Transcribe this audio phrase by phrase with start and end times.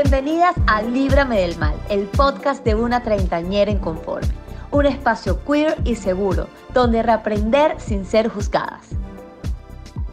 [0.00, 4.28] Bienvenidas a Líbrame del Mal, el podcast de una treintañera inconforme.
[4.70, 8.90] Un espacio queer y seguro, donde reaprender sin ser juzgadas.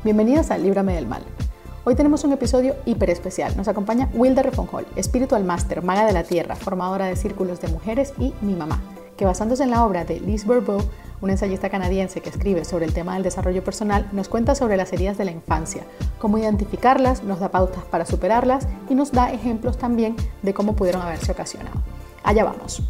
[0.04, 1.22] Bienvenidas a Líbrame del Mal.
[1.84, 3.56] Hoy tenemos un episodio hiper especial.
[3.56, 8.16] Nos acompaña Wilda Refonjol, espiritual master, maga de la tierra, formadora de círculos de mujeres
[8.18, 8.82] y mi mamá,
[9.18, 10.82] que basándose en la obra de Liz Bourbeau,
[11.22, 14.92] una ensayista canadiense que escribe sobre el tema del desarrollo personal, nos cuenta sobre las
[14.94, 15.84] heridas de la infancia,
[16.20, 21.02] cómo identificarlas, nos da pautas para superarlas y nos da ejemplos también de cómo pudieron
[21.02, 21.82] haberse ocasionado.
[22.24, 22.84] Allá vamos.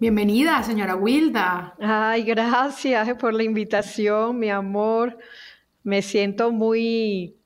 [0.00, 1.74] Bienvenida, señora Wilda.
[1.80, 5.18] Ay, gracias por la invitación, mi amor.
[5.82, 7.36] Me siento muy,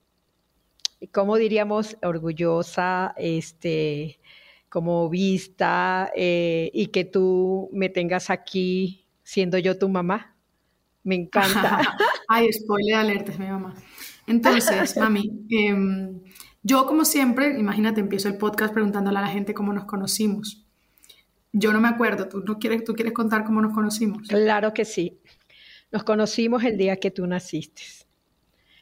[1.13, 1.97] ¿cómo diríamos?
[2.03, 4.21] Orgullosa, este,
[4.73, 10.35] como vista eh, y que tú me tengas aquí siendo yo tu mamá.
[11.05, 11.83] Me encanta.
[12.29, 13.75] Ay, spoiler alerta, es mi mamá.
[14.27, 16.23] Entonces, mami, em,
[16.63, 20.65] yo como siempre, imagínate, empiezo el podcast preguntándole a la gente cómo nos conocimos.
[21.53, 24.27] Yo no me acuerdo, ¿tú, no quieres, ¿tú quieres contar cómo nos conocimos?
[24.27, 25.21] Claro que sí.
[25.91, 27.83] Nos conocimos el día que tú naciste.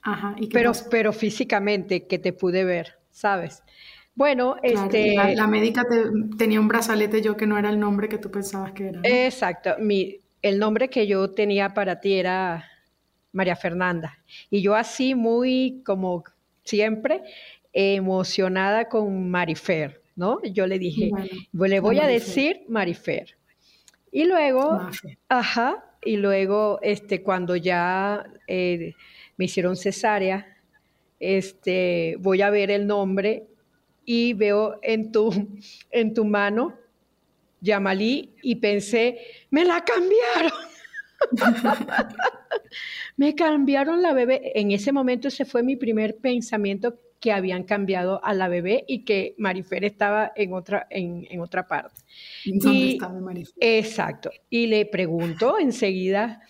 [0.03, 3.65] Ajá, ¿y pero, pero físicamente que te pude ver, ¿sabes?
[4.15, 5.15] Bueno, este...
[5.15, 5.85] La, médica
[6.37, 9.01] tenía un brazalete yo que no era el nombre que tú pensabas que era.
[9.05, 9.77] Exacto.
[9.79, 12.65] Mi, el nombre que yo tenía para ti era
[13.33, 14.19] María Fernanda.
[14.51, 16.25] Y yo así muy como
[16.65, 17.23] siempre
[17.73, 20.43] emocionada con Marifer, ¿no?
[20.43, 21.11] Yo le dije,
[21.53, 23.37] le voy a decir Marifer.
[24.13, 24.89] Y luego,
[25.29, 28.95] ajá, y luego este, cuando ya eh,
[29.37, 30.57] me hicieron cesárea,
[31.21, 33.50] este, voy a ver el nombre
[34.13, 35.31] y veo en tu,
[35.93, 36.77] en tu mano
[37.61, 39.19] Yamalí y pensé,
[39.51, 40.53] me la cambiaron.
[43.17, 44.51] me cambiaron la bebé.
[44.57, 49.05] En ese momento ese fue mi primer pensamiento que habían cambiado a la bebé y
[49.05, 52.01] que Marifer estaba en otra, en, otra parte.
[52.47, 53.55] ¿Dónde estaba Marifer?
[53.61, 54.31] Exacto.
[54.49, 56.43] Y le pregunto enseguida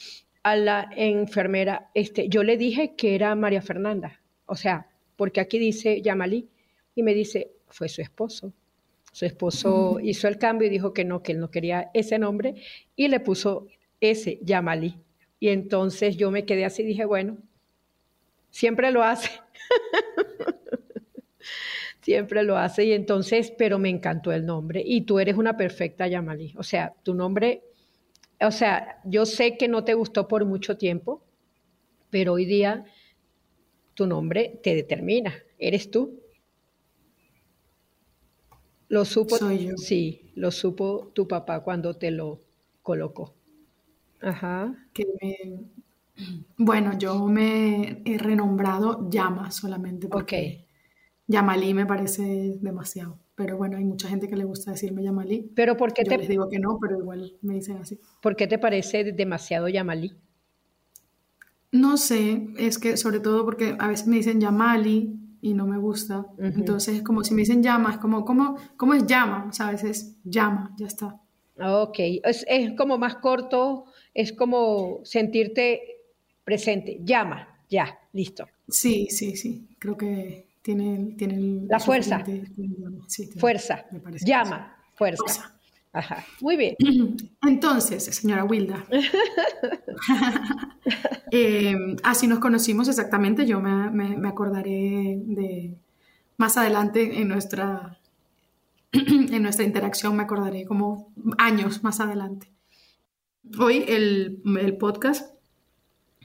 [0.43, 4.87] a la enfermera, este, yo le dije que era María Fernanda, o sea,
[5.17, 6.49] porque aquí dice Yamalí
[6.95, 8.53] y me dice, fue su esposo.
[9.13, 12.55] Su esposo hizo el cambio y dijo que no, que él no quería ese nombre
[12.95, 13.67] y le puso
[14.01, 14.99] ese, Yamalí.
[15.41, 17.39] Y entonces yo me quedé así y dije, bueno,
[18.51, 19.31] siempre lo hace.
[22.03, 26.07] siempre lo hace y entonces, pero me encantó el nombre y tú eres una perfecta
[26.07, 26.55] Yamalí.
[26.57, 27.63] O sea, tu nombre,
[28.41, 31.23] o sea, yo sé que no te gustó por mucho tiempo,
[32.11, 32.85] pero hoy día
[33.95, 36.20] tu nombre te determina, eres tú.
[38.91, 39.37] Lo supo,
[39.77, 42.41] sí, lo supo tu papá cuando te lo
[42.83, 43.37] colocó.
[44.21, 44.75] Ajá.
[46.59, 50.67] bueno, yo me he renombrado Llama solamente porque
[51.28, 53.21] Yamalí me parece demasiado.
[53.37, 55.53] Pero bueno, hay mucha gente que le gusta decirme Yamalí.
[55.55, 58.01] Pero ¿por qué yo les digo que no, pero igual me dicen así.
[58.21, 60.17] ¿Por qué te parece demasiado Yamalí?
[61.71, 65.78] No sé, es que sobre todo porque a veces me dicen Yamali y no me
[65.78, 66.27] gusta.
[66.39, 69.47] Entonces es como si me dicen llama, es como, ¿cómo, cómo es llama?
[69.49, 71.21] O sea, a veces llama, ya está.
[71.59, 73.84] Ok, es, es, como más corto,
[74.15, 75.81] es como sentirte
[76.45, 78.47] presente, llama, ya, listo.
[78.69, 82.25] Sí, sí, sí, creo que tiene, tiene la fuerza.
[83.39, 83.87] fuerza,
[84.25, 85.59] llama, fuerza.
[85.93, 86.77] Ajá, muy bien.
[87.43, 88.84] Entonces, señora Wilda,
[91.33, 91.75] eh,
[92.05, 95.75] así nos conocimos exactamente, yo me, acordaré de
[96.37, 97.99] más adelante en nuestra,
[98.93, 102.53] en nuestra interacción, me acordaré como años más adelante.
[103.59, 105.34] Hoy el, podcast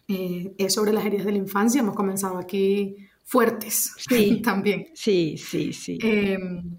[0.08, 4.90] eh, es sobre las heridas de la infancia, hemos comenzado aquí fuertes sí, también.
[4.94, 5.98] Sí, sí, sí.
[6.04, 6.78] Em,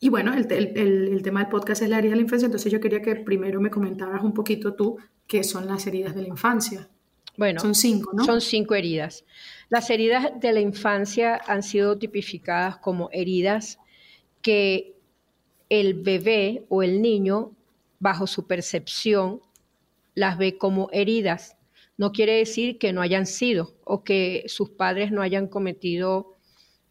[0.00, 2.80] y bueno, el, el, tema del podcast es la herida de la infancia, entonces yo
[2.80, 4.96] quería que primero me comentaras un poquito tú
[5.26, 6.88] qué son las heridas de la infancia.
[7.36, 8.24] Bueno, son cinco, ¿no?
[8.24, 9.24] Son cinco heridas.
[9.68, 13.78] Las heridas de la infancia han sido tipificadas como heridas
[14.40, 14.96] que
[15.68, 17.52] el bebé o el niño,
[17.98, 19.40] bajo su percepción,
[20.14, 21.56] las ve como heridas.
[21.96, 26.36] No quiere decir que no hayan sido o que sus padres no hayan cometido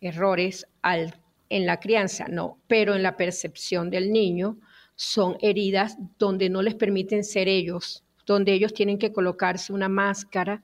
[0.02, 1.16] errores al
[1.50, 4.58] en la crianza, no, pero en la percepción del niño
[4.96, 10.64] son heridas donde no les permiten ser ellos, donde ellos tienen que colocarse una máscara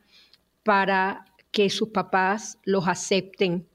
[0.64, 3.68] para que sus papás los acepten.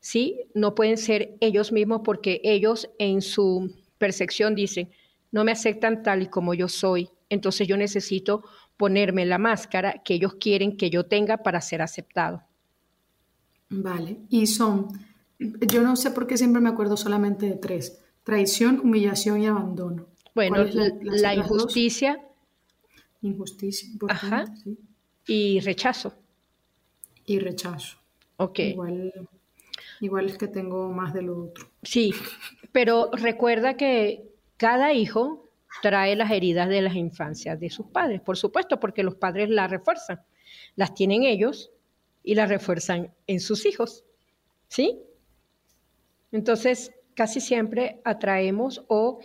[0.00, 0.42] ¿Sí?
[0.54, 4.90] No pueden ser ellos mismos porque ellos en su percepción dicen,
[5.32, 8.44] no me aceptan tal y como yo soy, entonces yo necesito
[8.76, 12.42] ponerme la máscara que ellos quieren que yo tenga para ser aceptado.
[13.68, 14.88] Vale, y son,
[15.38, 20.06] yo no sé por qué siempre me acuerdo solamente de tres, traición, humillación y abandono.
[20.34, 22.20] Bueno, la, injusticia.
[23.22, 23.88] Injusticia,
[25.26, 26.14] Y rechazo.
[27.24, 27.98] Y rechazo.
[28.36, 28.58] Ok.
[28.58, 29.12] Igual,
[30.00, 31.68] igual es que tengo más de lo otro.
[31.82, 32.12] Sí,
[32.72, 35.48] pero recuerda que cada hijo
[35.82, 39.70] trae las heridas de las infancias de sus padres, por supuesto, porque los padres las
[39.70, 40.20] refuerzan.
[40.74, 41.70] Las tienen ellos
[42.22, 44.04] y las refuerzan en sus hijos.
[44.68, 45.00] ¿Sí?
[46.36, 49.20] Entonces, casi siempre atraemos o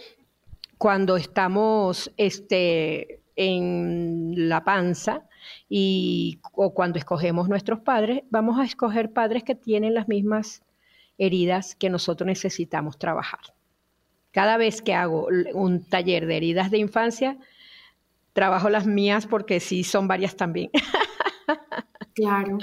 [0.77, 5.27] cuando estamos este, en la panza
[5.67, 10.63] y, o cuando escogemos nuestros padres, vamos a escoger padres que tienen las mismas
[11.17, 13.41] heridas que nosotros necesitamos trabajar.
[14.31, 17.37] Cada vez que hago un taller de heridas de infancia,
[18.31, 20.71] trabajo las mías porque sí son varias también.
[22.13, 22.57] Claro.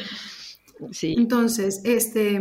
[0.92, 1.14] Sí.
[1.16, 2.38] Entonces, este,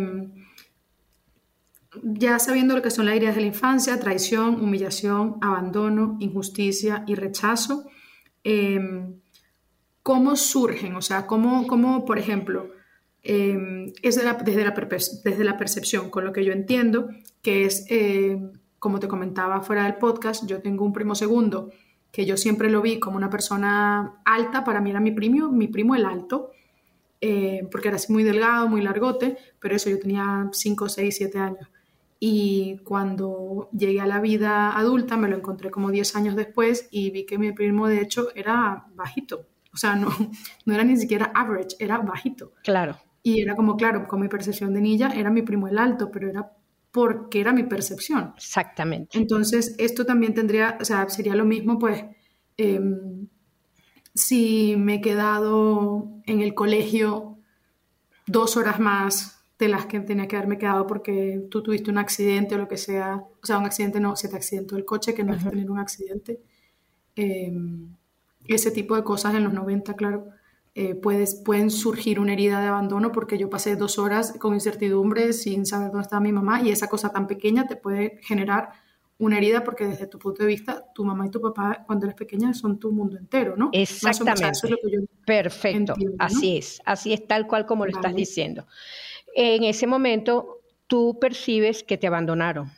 [2.03, 7.15] ya sabiendo lo que son las heridas de la infancia, traición, humillación, abandono, injusticia y
[7.15, 7.85] rechazo,
[8.43, 9.19] em,
[10.03, 10.95] ¿cómo surgen?
[10.95, 12.69] O sea, ¿cómo, cómo por ejemplo,
[13.23, 17.09] em, es desde, la, desde la percepción, con lo que yo entiendo,
[17.41, 21.71] que es, em, como te comentaba fuera del podcast, yo tengo un primo segundo
[22.11, 25.67] que yo siempre lo vi como una persona alta, para mí era mi primo, mi
[25.67, 26.51] primo el alto,
[27.21, 31.39] eh, porque era así muy delgado, muy largote, pero eso yo tenía 5, 6, 7
[31.39, 31.69] años.
[32.19, 37.11] Y cuando llegué a la vida adulta me lo encontré como 10 años después y
[37.11, 39.47] vi que mi primo de hecho era bajito.
[39.73, 40.09] O sea, no,
[40.65, 42.53] no era ni siquiera average, era bajito.
[42.63, 42.97] Claro.
[43.21, 46.29] Y era como, claro, con mi percepción de niña era mi primo el alto, pero
[46.29, 46.51] era
[46.91, 48.33] porque era mi percepción.
[48.37, 49.17] Exactamente.
[49.17, 52.03] Entonces, esto también tendría, o sea, sería lo mismo, pues,
[52.57, 53.27] em,
[54.15, 57.37] si me he quedado en el colegio
[58.25, 62.55] dos horas más de las que tenía que haberme quedado porque tú tuviste un accidente
[62.55, 65.23] o lo que sea, o sea, un accidente no, se te accidentó el coche, que
[65.23, 66.39] no es tener un accidente.
[67.15, 67.95] Em,
[68.45, 70.27] ese tipo de cosas en los 90, claro,
[70.75, 75.33] eh, puedes, pueden surgir una herida de abandono porque yo pasé dos horas con incertidumbre
[75.33, 78.73] sin saber dónde estaba mi mamá y esa cosa tan pequeña te puede generar
[79.17, 82.15] una herida porque desde tu punto de vista, tu mamá y tu papá cuando eres
[82.15, 83.69] pequeña son tu mundo entero, ¿no?
[83.73, 84.69] Exactamente.
[85.25, 88.67] Perfecto, así es, así es tal cual como lo estás diciendo.
[89.39, 92.71] En ese momento tú percibes que te abandonaron.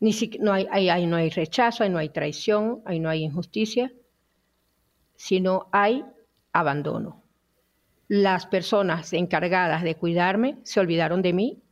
[0.00, 3.92] Ni no, hay, hay, no hay rechazo, ahí no hay traición, ahí no hay injusticia,
[5.16, 6.02] sino hay
[6.54, 7.22] abandono.
[8.08, 11.62] Las personas encargadas de cuidarme se olvidaron de mí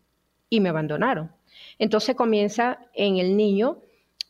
[0.51, 1.33] y me abandonaron.
[1.79, 3.79] Entonces comienza en el niño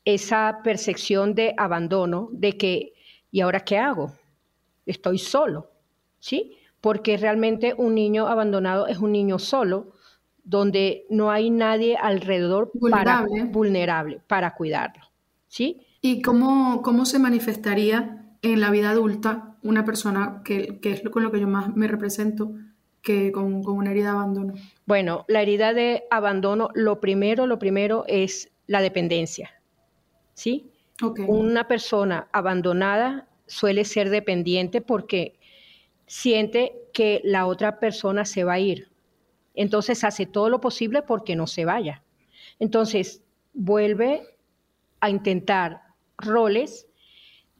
[0.04, 2.92] esa percepción de abandono, de que,
[3.32, 4.12] ¿y ahora qué hago?
[4.86, 5.68] Estoy solo,
[6.20, 6.57] ¿sí?
[6.80, 9.92] Porque realmente un niño abandonado es un niño solo,
[10.44, 15.04] donde no hay nadie alrededor vulnerable para, vulnerable para cuidarlo,
[15.46, 15.82] ¿sí?
[16.00, 21.22] ¿Y cómo, cómo se manifestaría en la vida adulta una persona que, que es con
[21.22, 22.54] lo que yo más me represento,
[23.02, 24.54] que con, una herida de abandono?
[24.86, 29.50] Bueno, la herida de abandono, lo primero, lo primero es la dependencia,
[30.34, 30.70] ¿sí?
[31.26, 35.37] Una persona abandonada suele ser dependiente porque
[36.08, 38.90] siente que la otra persona se va a ir.
[39.54, 42.02] Entonces hace todo lo posible porque no se vaya.
[42.58, 43.22] Entonces
[43.52, 44.22] vuelve
[45.00, 45.82] a intentar
[46.16, 46.88] roles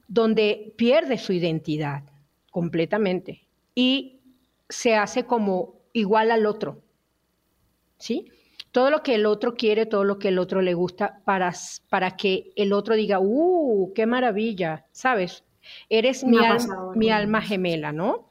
[0.07, 2.03] donde pierde su identidad
[2.51, 4.19] completamente y
[4.67, 6.81] se hace como igual al otro.
[7.97, 8.31] ¿Sí?
[8.71, 11.53] Todo lo que el otro quiere, todo lo que el otro le gusta para,
[11.89, 14.85] para que el otro diga, ¡uh, qué maravilla!
[14.91, 15.43] ¿Sabes?
[15.89, 16.37] Eres mi,
[16.95, 18.28] mi alma gemela, ¿no?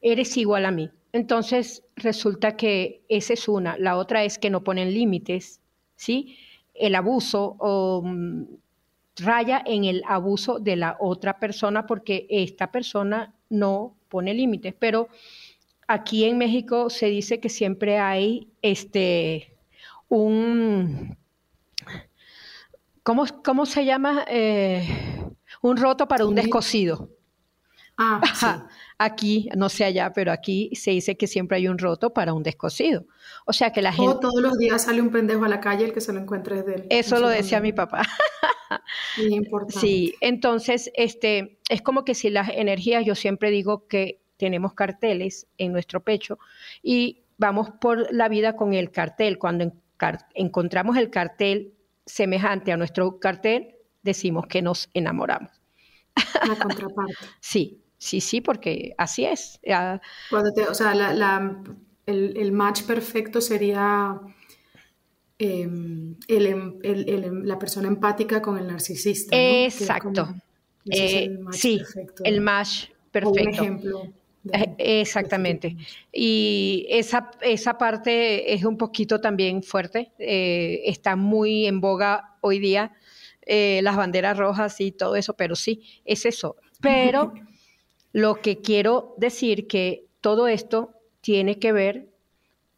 [0.00, 0.90] Eres igual a mí.
[1.12, 3.76] Entonces resulta que esa es una.
[3.78, 5.60] La otra es que no ponen límites,
[5.94, 6.36] ¿sí?
[6.74, 8.44] El abuso o mm,
[9.16, 14.74] raya en el abuso de la otra persona porque esta persona no pone límites.
[14.78, 15.08] Pero
[15.88, 19.54] aquí en México se dice que siempre hay este
[20.08, 21.16] un
[23.02, 24.24] ¿cómo, cómo se llama?
[24.28, 24.86] Eh,
[25.62, 27.08] un roto para un descosido.
[27.98, 28.20] Ah,
[28.98, 32.42] Aquí, no sé allá, pero aquí se dice que siempre hay un roto para un
[32.42, 33.06] descosido.
[33.46, 34.12] O sea que la gente...
[34.12, 36.58] O todos los días sale un pendejo a la calle, el que se lo encuentre
[36.58, 36.86] es de él.
[36.90, 38.02] Eso lo decía mi papá.
[39.68, 45.46] Sí, entonces, este, es como que si las energías, yo siempre digo que tenemos carteles
[45.56, 46.38] en nuestro pecho
[46.82, 49.38] y vamos por la vida con el cartel.
[49.38, 49.72] Cuando
[50.34, 51.74] encontramos el cartel
[52.04, 55.52] semejante a nuestro cartel, decimos que nos enamoramos.
[56.46, 57.14] La contraparte.
[57.40, 59.60] sí, sí, sí, porque así es.
[60.30, 61.62] Cuando te, o sea, la,
[62.06, 64.20] el, match perfecto sería
[65.38, 69.36] em, em, la persona empática con el narcisista.
[69.36, 70.34] Exacto.
[70.88, 71.82] Eh, sí,
[72.24, 73.42] el match perfecto.
[73.42, 74.12] un ejemplo.
[74.52, 75.76] Eh, exactamente.
[76.12, 80.12] Y esa, esa parte es un poquito también fuerte.
[80.18, 82.92] Eh, está muy en boga hoy día
[83.48, 86.56] las banderas rojas y todo eso, pero sí, es eso.
[86.80, 87.32] Pero
[88.16, 92.08] lo que quiero decir que todo esto tiene que ver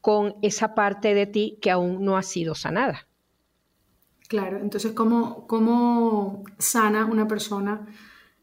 [0.00, 3.06] con esa parte de ti que aún no ha sido sanada.
[4.26, 7.86] Claro, entonces, ¿cómo, cómo sana una persona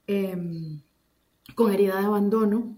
[0.07, 0.79] em,
[1.53, 2.77] con herida de abandono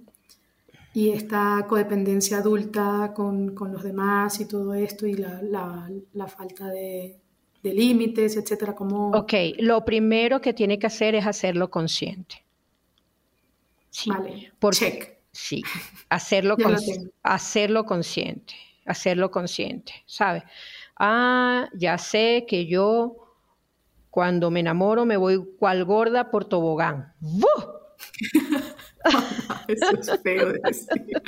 [0.96, 7.20] y esta codependencia adulta con, los demás y todo esto y la, falta de,
[7.62, 8.74] límites, etcétera?
[8.74, 9.12] ¿Cómo...
[9.12, 12.47] Ok, lo primero que tiene que hacer es hacerlo consciente.
[14.06, 15.18] Vale, check.
[15.32, 15.63] Sí,
[16.10, 16.56] hacerlo,
[17.24, 20.44] hacerlo consciente, hacerlo consciente, ¿sabes?
[21.00, 23.18] Ah, ya sé que yo
[24.10, 27.13] cuando me enamoro me voy cual gorda por tobogán.
[29.68, 31.22] Eso es feo de decir.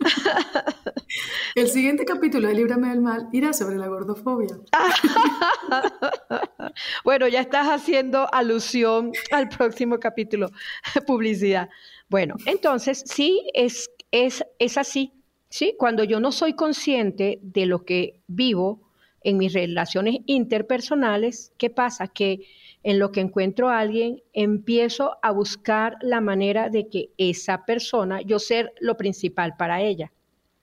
[1.54, 4.58] El siguiente capítulo de Líbrame del Mal irá sobre la gordofobia.
[7.04, 10.50] bueno, ya estás haciendo alusión al próximo capítulo,
[11.06, 11.68] publicidad.
[12.08, 15.12] Bueno, entonces sí, es, es, es así.
[15.50, 15.74] ¿sí?
[15.78, 18.88] Cuando yo no soy consciente de lo que vivo
[19.22, 22.08] en mis relaciones interpersonales, ¿qué pasa?
[22.08, 22.46] Que
[22.82, 28.22] en lo que encuentro a alguien, empiezo a buscar la manera de que esa persona,
[28.22, 30.12] yo ser lo principal para ella,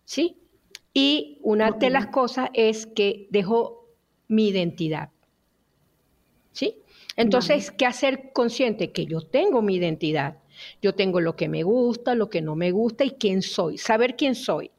[0.03, 0.37] ¿sí?
[0.93, 3.87] Y una de las cosas es que dejo
[4.27, 5.09] mi identidad,
[6.51, 6.81] ¿sí?
[7.15, 8.91] Entonces, ¿qué hacer consciente?
[8.91, 10.37] Que yo tengo mi identidad
[10.81, 13.77] yo tengo lo que me gusta, lo que no me gusta y quién soy.
[13.77, 14.71] Saber quién soy.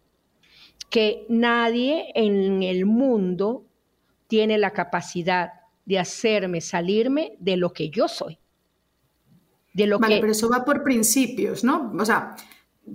[0.90, 3.64] Que nadie en el mundo
[4.26, 5.52] tiene la capacidad
[5.88, 8.38] de hacerme salirme de lo que yo soy.
[9.73, 11.95] De lo vale, pero eso va por principios, ¿no?
[11.99, 12.37] O sea,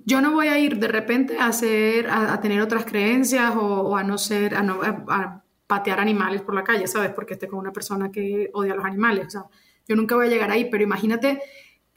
[0.05, 4.03] yo no voy a ir de repente a hacer, a, tener otras creencias o, a
[4.03, 7.09] no ser, a, no, a, patear animales por la calle, ¿sabes?
[7.15, 9.25] Porque esté con una persona que odia a los animales.
[9.25, 9.45] O sea,
[9.87, 11.41] yo nunca voy a llegar ahí, pero imagínate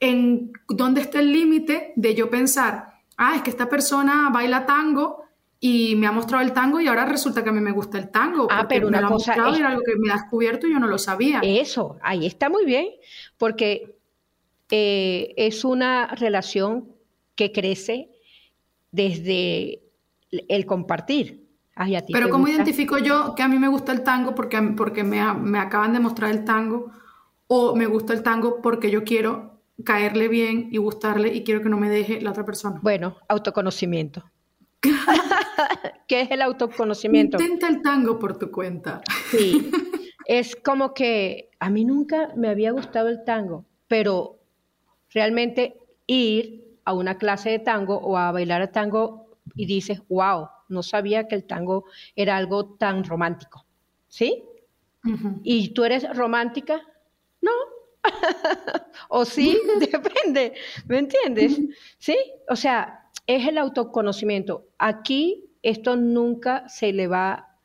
[0.00, 5.25] en dónde está el límite de yo pensar, ah, es que esta persona baila tango
[5.58, 8.10] y me ha mostrado el tango y ahora resulta que a mí me gusta el
[8.10, 8.46] tango.
[8.50, 10.72] Ah, pero una me lo cosa ha mostrado era algo que me ha descubierto y
[10.72, 11.40] yo no lo sabía.
[11.42, 12.86] Eso, ahí está muy bien,
[13.38, 13.96] porque
[14.70, 16.92] eh, es una relación
[17.34, 18.10] que crece
[18.90, 19.82] desde
[20.30, 21.46] el compartir.
[22.12, 25.58] pero ¿cómo identifico yo que a mí me gusta el tango porque, porque me, me
[25.58, 26.90] acaban de mostrar el tango
[27.46, 31.68] o me gusta el tango porque yo quiero caerle bien y gustarle y quiero que
[31.68, 32.80] no me deje la otra persona.
[32.82, 34.24] Bueno, autoconocimiento.
[36.08, 37.40] ¿Qué es el autoconocimiento?
[37.40, 39.00] Intenta el tango por tu cuenta.
[39.30, 39.70] Sí,
[40.26, 44.38] es como que a mí nunca me había gustado el tango, pero
[45.10, 45.76] realmente
[46.06, 50.82] ir a una clase de tango o a bailar el tango y dices, wow, no
[50.82, 53.64] sabía que el tango era algo tan romántico,
[54.08, 54.44] ¿sí?
[55.44, 56.82] ¿Y tú eres romántica?
[57.40, 57.52] No,
[59.08, 60.54] o sí, depende,
[60.86, 61.60] ¿me entiendes?
[61.98, 62.16] Sí,
[62.48, 64.68] o sea, es el autoconocimiento.
[64.78, 67.56] Aquí esto nunca se le va,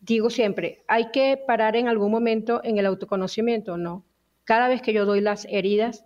[0.00, 4.04] digo siempre, hay que parar en algún momento en el autoconocimiento, no.
[4.44, 6.04] Cada vez que yo doy las heridas,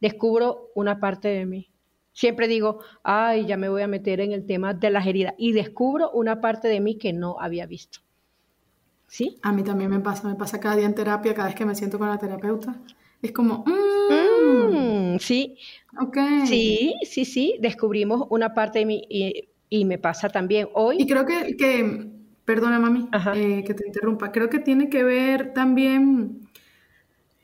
[0.00, 1.70] descubro una parte de mí.
[2.12, 5.52] Siempre digo, ay, ya me voy a meter en el tema de las heridas y
[5.52, 8.00] descubro una parte de mí que no había visto.
[9.06, 9.38] ¿Sí?
[9.42, 11.74] A mí también me pasa, me pasa cada día en terapia, cada vez que me
[11.74, 12.76] siento con la terapeuta.
[13.20, 15.56] Es como, mm, mm, sí.
[16.46, 19.02] Sí, sí, sí, descubrimos una parte de mí
[19.70, 20.96] y, me pasa también hoy.
[21.00, 22.08] Y creo que, que
[22.44, 26.48] perdona mami, eh, que te interrumpa, creo que tiene que ver también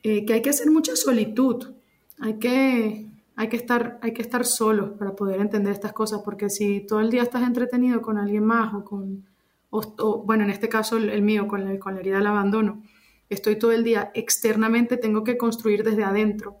[0.03, 1.73] eh, que hay que hacer mucha solitud,
[2.19, 3.05] hay que,
[3.35, 7.01] hay que estar, hay que estar solo para poder entender estas cosas, porque si todo
[7.01, 9.25] el día estás entretenido con alguien más o con,
[9.69, 12.81] o, bueno, en este caso el, mío, con la, con la herida del abandono,
[13.29, 16.57] estoy todo el día externamente, tengo que construir desde adentro.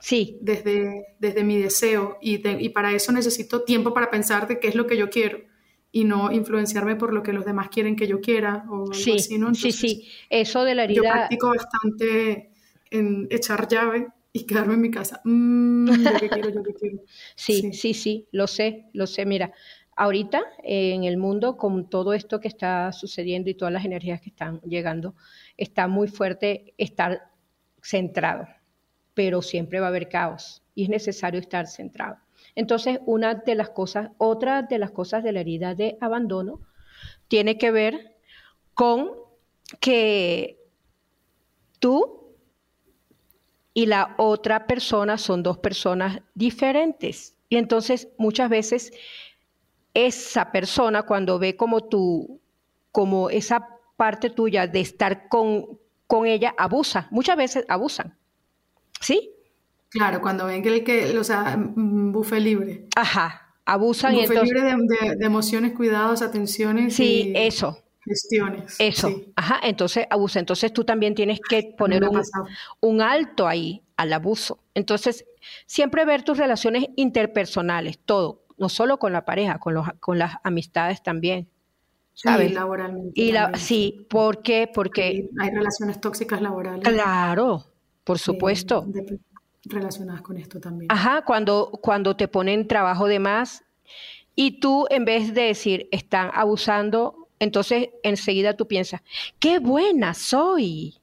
[0.00, 0.38] Sí.
[0.42, 2.18] Desde, desde mi deseo.
[2.20, 5.38] Y, y para eso necesito tiempo para pensar de qué es lo que yo quiero
[5.94, 9.38] y no influenciarme por lo que los demás quieren que yo quiera o sí, así,
[9.38, 9.54] ¿no?
[9.54, 10.08] sí, sí.
[10.28, 11.02] Eso de la herida.
[11.02, 12.50] Yo practico bastante
[12.90, 15.20] en echar llave y quedarme en mi casa.
[15.22, 16.98] Mm, yo que quiero, yo que quiero.
[17.36, 19.24] Sí, sí, sí, sí, lo sé, lo sé.
[19.24, 19.52] Mira,
[19.94, 24.30] ahorita en el mundo, con todo esto que está sucediendo y todas las energías que
[24.30, 25.14] están llegando,
[25.56, 27.30] está muy fuerte estar
[27.82, 28.46] centrado,
[29.14, 30.62] pero siempre va a haber caos.
[30.76, 32.16] y es necesario estar centrado.
[32.56, 36.60] Entonces, una de las cosas, otra de las cosas de la herida de abandono
[37.28, 38.16] tiene que ver
[38.74, 39.12] con
[39.80, 40.58] que
[41.78, 42.36] tú
[43.72, 47.36] y la otra persona son dos personas diferentes.
[47.48, 48.92] Y entonces muchas veces
[49.92, 52.40] esa persona cuando ve como tú,
[52.92, 57.08] como esa parte tuya de estar con, con ella, abusa.
[57.10, 58.16] Muchas veces abusan.
[59.00, 59.30] ¿Sí?
[59.94, 62.86] Claro, cuando ven que el que, o sea, bufe libre.
[62.96, 64.14] Ajá, abusan.
[64.16, 66.94] Bufe libre de, emociones, cuidados, atenciones.
[66.96, 67.78] Sí, eso.
[68.04, 68.76] Gestiones.
[68.80, 70.38] Eso, ajá, entonces abusa.
[70.38, 72.02] Entonces tú también tienes que poner
[72.80, 74.58] un, alto ahí al abuso.
[74.74, 75.24] Entonces,
[75.64, 80.36] siempre ver tus relaciones interpersonales, todo, no solo con la pareja, con, los, con las
[80.42, 81.48] amistades también.
[82.14, 82.48] ¿Sabes?
[82.48, 83.20] Sí, laboralmente.
[83.20, 84.70] Y la, sí, ¿por qué?
[84.72, 85.28] Porque...
[85.38, 86.82] hay relaciones tóxicas laborales.
[86.82, 87.64] Claro,
[88.04, 88.86] por supuesto.
[89.64, 90.90] relacionadas con esto también.
[90.90, 93.64] Ajá, cuando, cuando te ponen trabajo de más
[94.34, 99.02] y tú en vez de decir están abusando entonces enseguida tú piensas,
[99.38, 100.94] qué buena soy.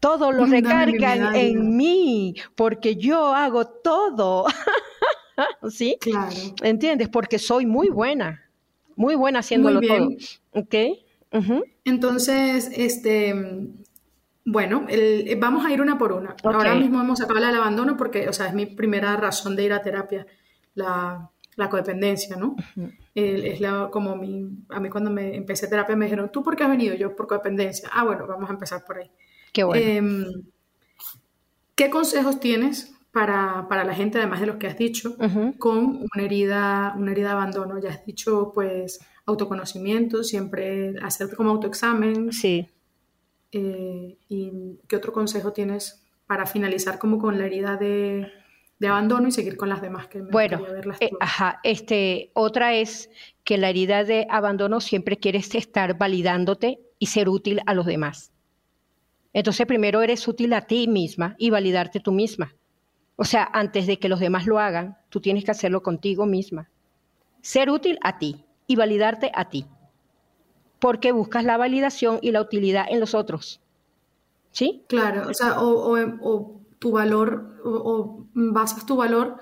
[0.00, 4.46] Todo lo recargan en mí porque yo hago todo.
[5.70, 5.96] ¿Sí?
[6.00, 6.34] Claro.
[6.62, 7.08] ¿Entiendes?
[7.08, 8.47] Porque soy muy buena,
[8.98, 10.10] muy buena haciéndolo todo.
[10.52, 10.74] ¿Ok?
[11.84, 13.34] Entonces, este,
[14.44, 14.86] bueno,
[15.38, 16.34] vamos a ir una por una.
[16.42, 19.72] Ahora mismo hemos acabado el abandono porque, o sea, es mi primera razón de ir
[19.72, 20.26] a terapia.
[20.74, 22.54] La, la codependencia, ¿no?
[23.14, 26.64] es la, como mi, a mí cuando me empecé terapia me dijeron, ¿tú por qué
[26.64, 26.94] has venido?
[26.94, 27.88] Yo por codependencia.
[27.92, 29.10] Ah, bueno, vamos a empezar por ahí.
[29.52, 29.84] Qué bueno.
[29.84, 30.24] Em,
[31.74, 35.16] ¿Qué consejos tienes para, para, la gente, además de los que has dicho,
[35.58, 37.78] con una herida, una herida de abandono?
[37.80, 42.32] Ya has dicho, pues, autoconocimiento, siempre hacerte como autoexamen.
[42.32, 42.68] Sí.
[43.52, 48.30] Eh, ¿Y qué otro consejo tienes para finalizar como con la herida de
[48.78, 52.74] de abandono y seguir con las demás que me bueno, verlas eh, ajá, este, otra
[52.74, 53.10] es
[53.44, 58.32] que la herida de abandono siempre quieres estar validándote y ser útil a los demás.
[59.32, 62.54] Entonces primero eres útil a ti misma y validarte tú misma.
[63.20, 66.70] O sea, antes de que los demás lo hagan, tú tienes que hacerlo contigo misma.
[67.40, 69.66] Ser útil a ti y validarte a ti.
[70.78, 73.60] Porque buscas la validación y la utilidad en los otros.
[74.52, 74.84] ¿Sí?
[74.86, 79.36] Claro, o sea, o, o tu valor o, basas tu valor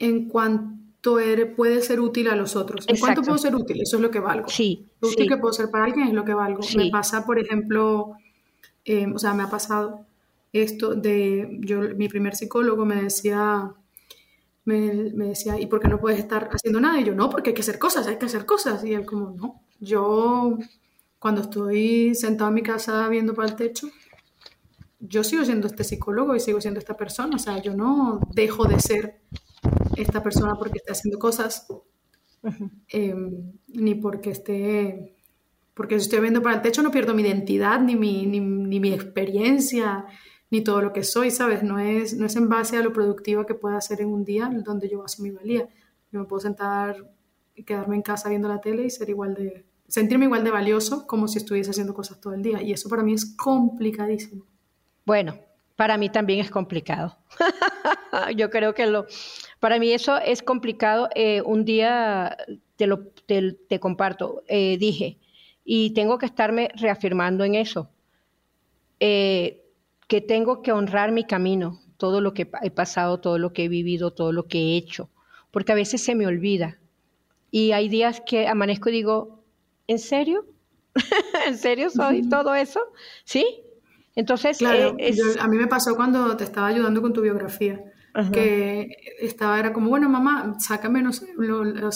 [0.00, 2.84] en cuanto eres, puede ser útil a los otros.
[2.88, 3.80] ¿En cuánto puedo ser útil?
[3.80, 4.48] Eso es lo que valgo.
[4.48, 4.88] Sí.
[5.00, 6.62] Lo útil que puedo ser para alguien es lo que valgo.
[6.76, 8.16] Me pasa, por ejemplo,
[8.84, 10.04] em, o sea, me ha pasado
[10.62, 13.74] esto de, yo, mi primer psicólogo me decía,
[14.64, 17.00] me, me, decía, ¿y por qué no puedes estar haciendo nada?
[17.00, 18.84] Y yo, no, porque hay que hacer cosas, hay que hacer cosas.
[18.84, 20.56] Y él como, no, yo
[21.18, 23.88] cuando estoy sentado en mi casa viendo para el techo,
[25.00, 28.66] yo sigo siendo este psicólogo y sigo siendo esta persona, o sea, yo no dejo
[28.66, 29.20] de ser
[29.96, 31.66] esta persona porque esté haciendo cosas,
[32.88, 35.16] em, ni porque esté,
[35.74, 38.92] porque si estoy viendo para el techo no pierdo mi identidad, ni mi, ni, mi
[38.92, 40.06] experiencia,
[40.54, 41.64] ni todo lo que soy, ¿sabes?
[41.64, 44.48] No es, no es en base a lo productiva que pueda hacer en un día
[44.64, 45.66] donde yo hago mi valía.
[46.12, 47.10] Yo me puedo sentar
[47.56, 51.08] y quedarme en casa viendo la tele y ser igual de, sentirme igual de valioso
[51.08, 52.62] como si estuviese haciendo cosas todo el día.
[52.62, 54.46] Y eso para mí es complicadísimo.
[55.04, 55.36] Bueno,
[55.74, 57.18] para mí también es complicado.
[58.36, 59.06] Yo creo que lo,
[59.58, 61.08] para mí eso es complicado.
[61.16, 62.36] Eh, un día
[62.76, 65.18] te lo te, comparto, eh, dije,
[65.64, 67.90] y tengo que estarme reafirmando en eso,
[69.00, 69.63] eh,
[70.08, 73.68] que tengo que honrar mi camino, todo lo que he pasado, todo lo que he
[73.68, 75.10] vivido, todo lo que he hecho,
[75.50, 76.78] porque a veces se me olvida.
[77.50, 79.44] Y hay días que amanezco y digo,
[79.86, 80.46] ¿en serio?
[81.46, 82.80] ¿En serio soy todo eso?
[83.24, 83.64] ¿Sí?
[84.16, 87.80] Entonces, claro, eh, a mí me pasó cuando te estaba ayudando con tu biografía,
[88.32, 91.24] que estaba, era como, bueno, mamá, sácame los,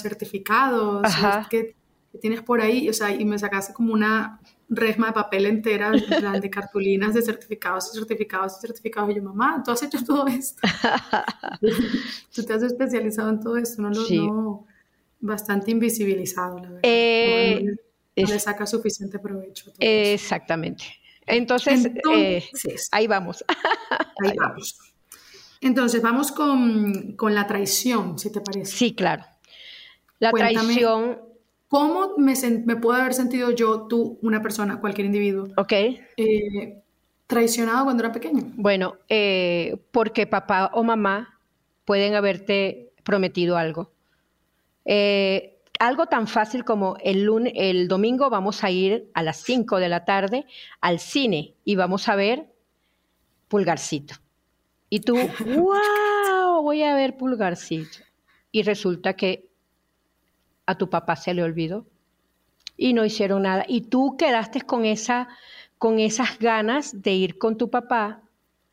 [0.01, 1.07] certificados
[1.49, 1.77] que,
[2.21, 6.51] tienes por ahí, o sea, y me sacaste como una resma de papel entera de
[6.51, 9.11] cartulinas de certificados y certificados y certificados.
[9.11, 10.61] Y yo, mamá, tú has hecho todo esto.
[12.35, 14.67] tú te has especializado en todo esto, no lo
[15.21, 16.81] bastante invisibilizado, la verdad.
[16.83, 17.65] Eh,
[18.17, 19.73] no, le saca suficiente provecho.
[19.79, 20.85] exactamente.
[21.27, 22.45] Entonces, eh,
[22.91, 23.45] ahí vamos.
[24.25, 24.79] ahí vamos.
[25.61, 28.73] Entonces, vamos con, la traición, si te parece.
[28.73, 29.25] Sí, claro.
[30.19, 31.28] La traición.
[31.69, 35.49] ¿Cómo me, me, puedo haber sentido yo, tú, una persona, cualquier individuo?
[35.57, 35.73] Ok.
[35.73, 36.83] Eh,
[37.27, 38.43] traicionado cuando era pequeño.
[38.57, 41.39] Bueno, eh, porque papá o mamá
[41.85, 43.91] pueden haberte prometido algo.
[44.87, 49.79] Eh, algo tan fácil como el, lunes, el domingo vamos a ir a las 5
[49.79, 50.47] de la tarde
[50.81, 52.47] al cine y vamos a ver
[53.49, 54.15] Pulgarcito.
[54.91, 55.15] Y tú,
[55.47, 57.99] wow, voy a ver pulgarcito.
[58.53, 59.48] Y resulta que
[60.69, 61.87] a tu papá se le olvidó
[62.77, 63.65] y no hicieron nada.
[63.67, 65.29] Y tú quedaste con, esa,
[65.79, 68.21] con esas ganas de ir con tu papá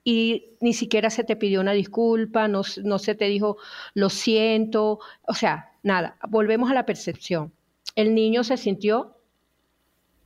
[0.03, 3.57] y ni siquiera se te pidió una disculpa, no, no se te dijo
[3.93, 7.53] lo siento, o sea, nada, volvemos a la percepción.
[7.95, 9.15] El niño se sintió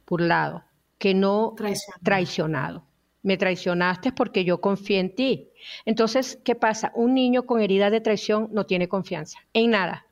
[0.07, 0.63] burlado,
[0.97, 2.03] que no Traicionado.
[2.03, 2.83] traicionado.
[3.21, 5.49] Me traicionaste porque yo confié en ti.
[5.85, 6.91] Entonces, ¿qué pasa?
[6.95, 10.07] Un niño con herida de traición no tiene confianza en nada,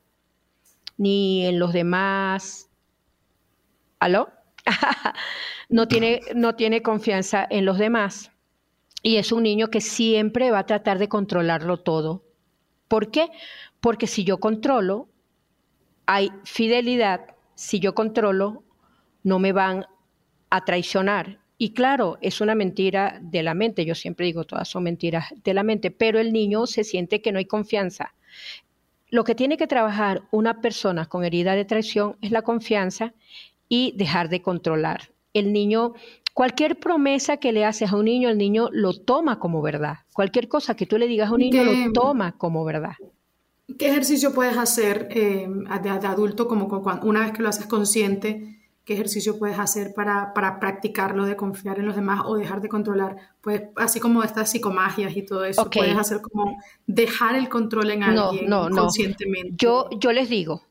[0.97, 2.69] ni en los demás.
[3.99, 4.29] ¿Aló?
[5.69, 8.31] no, tiene, no tiene confianza en los demás.
[9.03, 12.23] Y es un niño que siempre va a tratar de controlarlo todo.
[12.87, 13.29] ¿Por qué?
[13.79, 15.09] Porque si yo controlo,
[16.05, 17.35] hay fidelidad.
[17.55, 18.63] Si yo controlo,
[19.23, 19.85] no me van
[20.49, 21.39] a traicionar.
[21.57, 23.85] Y claro, es una mentira de la mente.
[23.85, 27.31] Yo siempre digo, todas son mentiras de la mente, pero el niño se siente que
[27.31, 28.13] no hay confianza.
[29.09, 33.13] Lo que tiene que trabajar una persona con herida de traición es la confianza
[33.69, 35.09] y dejar de controlar.
[35.33, 35.93] El niño,
[36.33, 39.97] cualquier promesa que le haces a un niño, el niño lo toma como verdad.
[40.13, 42.93] Cualquier cosa que tú le digas a un niño ¿Qué- lo toma como verdad.
[43.77, 47.65] ¿Qué ejercicio puedes hacer eh, de, de adulto, como cuan- una vez que lo haces
[47.65, 48.56] consciente?
[48.87, 52.69] ¿Qué ejercicio puedes hacer para, para practicarlo de confiar en los demás o dejar de
[52.69, 53.17] controlar?
[53.41, 57.99] Pues así como estas psicomagias y todo eso, puedes hacer como dejar el control en
[57.99, 58.83] No, alguien no, no.
[58.83, 59.55] conscientemente.
[59.57, 60.63] Yo, yo les digo,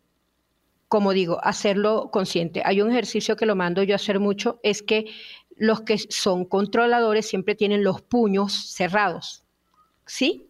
[0.89, 2.63] como digo, hacerlo consciente.
[2.65, 5.13] Hay un ejercicio que lo mando yo a hacer mucho, es que
[5.55, 9.45] los que son controladores siempre tienen los puños cerrados.
[10.07, 10.49] ¿Sí?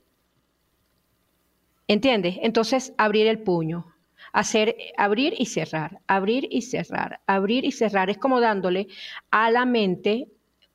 [1.89, 2.37] ¿Entiendes?
[2.43, 3.93] Entonces, abrir el puño.
[4.37, 8.11] Hacer, abrir y cerrar, abrir y cerrar, abrir y cerrar.
[8.11, 8.87] Es como dándole
[9.31, 10.29] a la mente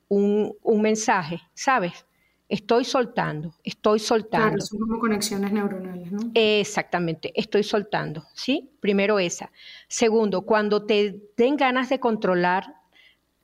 [0.07, 2.05] un, un mensaje, ¿sabes?
[2.49, 4.47] Estoy soltando, estoy soltando.
[4.47, 6.31] Claro, son como conexiones neuronales, ¿no?
[6.33, 8.71] Exactamente, estoy soltando, ¿sí?
[8.79, 9.51] Primero esa.
[9.87, 12.65] Segundo, cuando te den ganas de controlar,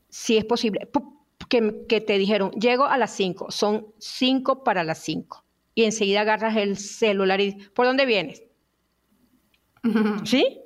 [0.10, 0.90] si es posible,
[1.48, 5.44] que, que te dijeron, llego a las 5, son 5 para las 5.
[5.76, 8.44] Y enseguida agarras el celular y ¿por dónde vienes?
[10.24, 10.62] ¿Sí?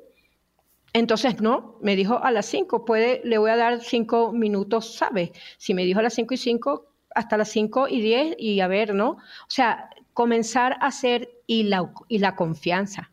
[0.94, 5.32] Entonces, no, me dijo a las 5, puede, le voy a dar 5 minutos, ¿sabes?
[5.58, 8.68] Si me dijo a las 5 y 5, hasta las 5 y 10 y a
[8.68, 9.12] ver, ¿no?
[9.12, 13.12] O sea, comenzar a hacer y la, y la confianza,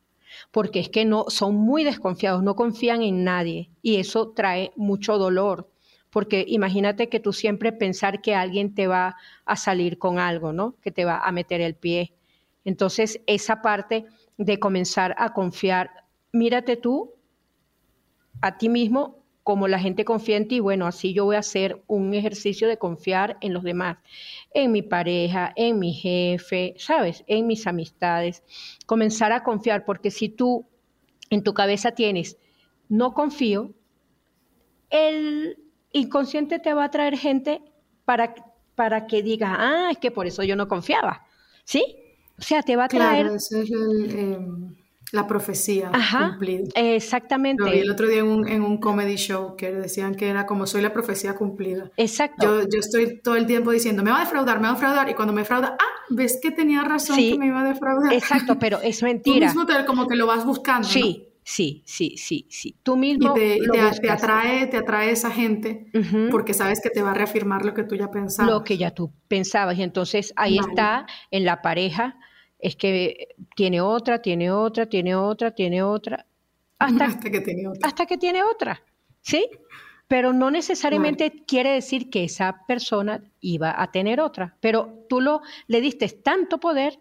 [0.51, 5.17] porque es que no, son muy desconfiados, no confían en nadie y eso trae mucho
[5.17, 5.71] dolor,
[6.11, 10.75] porque imagínate que tú siempre pensar que alguien te va a salir con algo, ¿no?
[10.81, 12.15] Que te va a meter el pie.
[12.65, 14.07] Entonces, esa parte
[14.39, 15.91] de comenzar a confiar,
[16.33, 17.13] mírate tú
[18.41, 21.83] a ti mismo como la gente confía en ti, bueno, así yo voy a hacer
[21.87, 23.97] un ejercicio de confiar en los demás,
[24.53, 27.25] en mi pareja, en mi jefe, ¿sabes?
[27.29, 28.43] En mis amistades.
[28.85, 30.67] Comenzar a confiar, porque si tú
[31.31, 32.37] en tu cabeza tienes,
[32.91, 33.73] no confío,
[34.91, 35.57] el
[35.93, 37.63] inconsciente te va a traer gente
[38.05, 38.35] para,
[38.75, 41.27] para que diga, ah, es que por eso yo no confiaba,
[41.65, 41.97] ¿sí?
[42.39, 43.23] O sea, te va a traer...
[43.23, 44.39] Claro, es el, eh,
[45.11, 46.69] la profecía Ajá, cumplida.
[46.75, 47.63] exactamente.
[47.65, 50.45] Lo vi el otro día en un, en un comedy show que decían que era
[50.45, 51.91] como soy la profecía cumplida.
[51.97, 52.63] Exacto.
[52.63, 55.09] Yo, yo estoy todo el tiempo diciendo, me va a defraudar, me va a defraudar,
[55.09, 58.13] y cuando me defrauda, ah, ves que tenía razón Sí, que me iba a defraudar.
[58.13, 59.47] Exacto, pero es Tú mentira.
[59.47, 60.95] mismo te, como que lo vas buscando, ¿no?
[61.51, 62.77] Sí, sí, sí, sí.
[62.83, 65.87] Tú Y mismo te, y lo te- atrae, te atrae esa gente
[66.31, 68.53] porque sabes que te va a reafirmar lo que tú ya pensabas.
[68.53, 69.79] lo que ya tú pensabas.
[69.79, 70.69] Y entonces ahí Vale.
[70.71, 72.19] está en la pareja,
[72.59, 76.27] es que tiene otra, tiene otra, tiene otra, tiene otra,
[76.79, 77.89] hasta, Hasta que tenía otra.
[77.89, 78.83] hasta que tiene otra,
[79.23, 79.49] ¿sí?
[80.07, 85.41] Pero no necesariamente quiere decir que esa persona iba a tener otra, pero tú lo,
[85.67, 86.99] le diste tanto poder,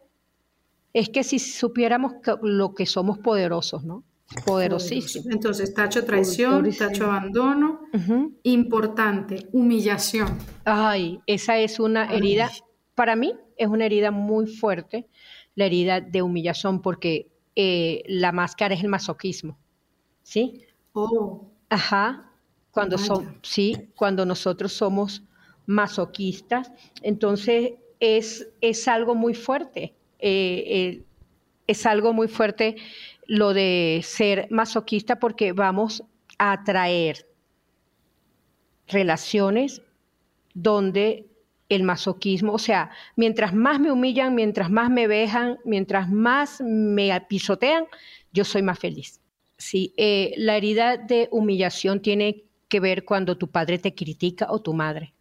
[0.94, 4.04] es que si supiéramos que- lo que somos poderosos, ¿no?
[4.46, 5.28] Poderosísimos.
[5.28, 6.90] Entonces, tacho traición, Poderosísimo.
[6.90, 7.82] tacho abandono.
[8.44, 10.38] Importante, humillación.
[10.66, 12.18] Ay, esa es una Ay.
[12.18, 12.52] herida,
[12.94, 15.08] para mí es una herida muy fuerte,
[15.56, 19.58] la herida de humillación, porque eh, la máscara es el masoquismo,
[20.24, 20.62] ¿sí?
[20.94, 22.32] Oh, Ajá,
[22.72, 25.24] cuando son, sí, cuando nosotros somos
[25.66, 31.04] masoquistas, entonces es, es algo muy fuerte, eh, eh,
[31.66, 32.78] es algo muy fuerte
[33.28, 36.04] lo de ser masoquista porque vamos
[36.38, 37.28] a atraer
[38.88, 39.82] relaciones
[40.54, 41.28] donde
[41.70, 47.20] el masoquismo, o sea, mientras más me humillan, mientras más me vejan, mientras más me
[47.28, 47.86] pisotean,
[48.32, 49.20] yo soy más feliz.
[49.58, 54.62] Sí, eh, la herida de humillación tiene que ver cuando tu padre te critica o
[54.62, 55.14] tu madre,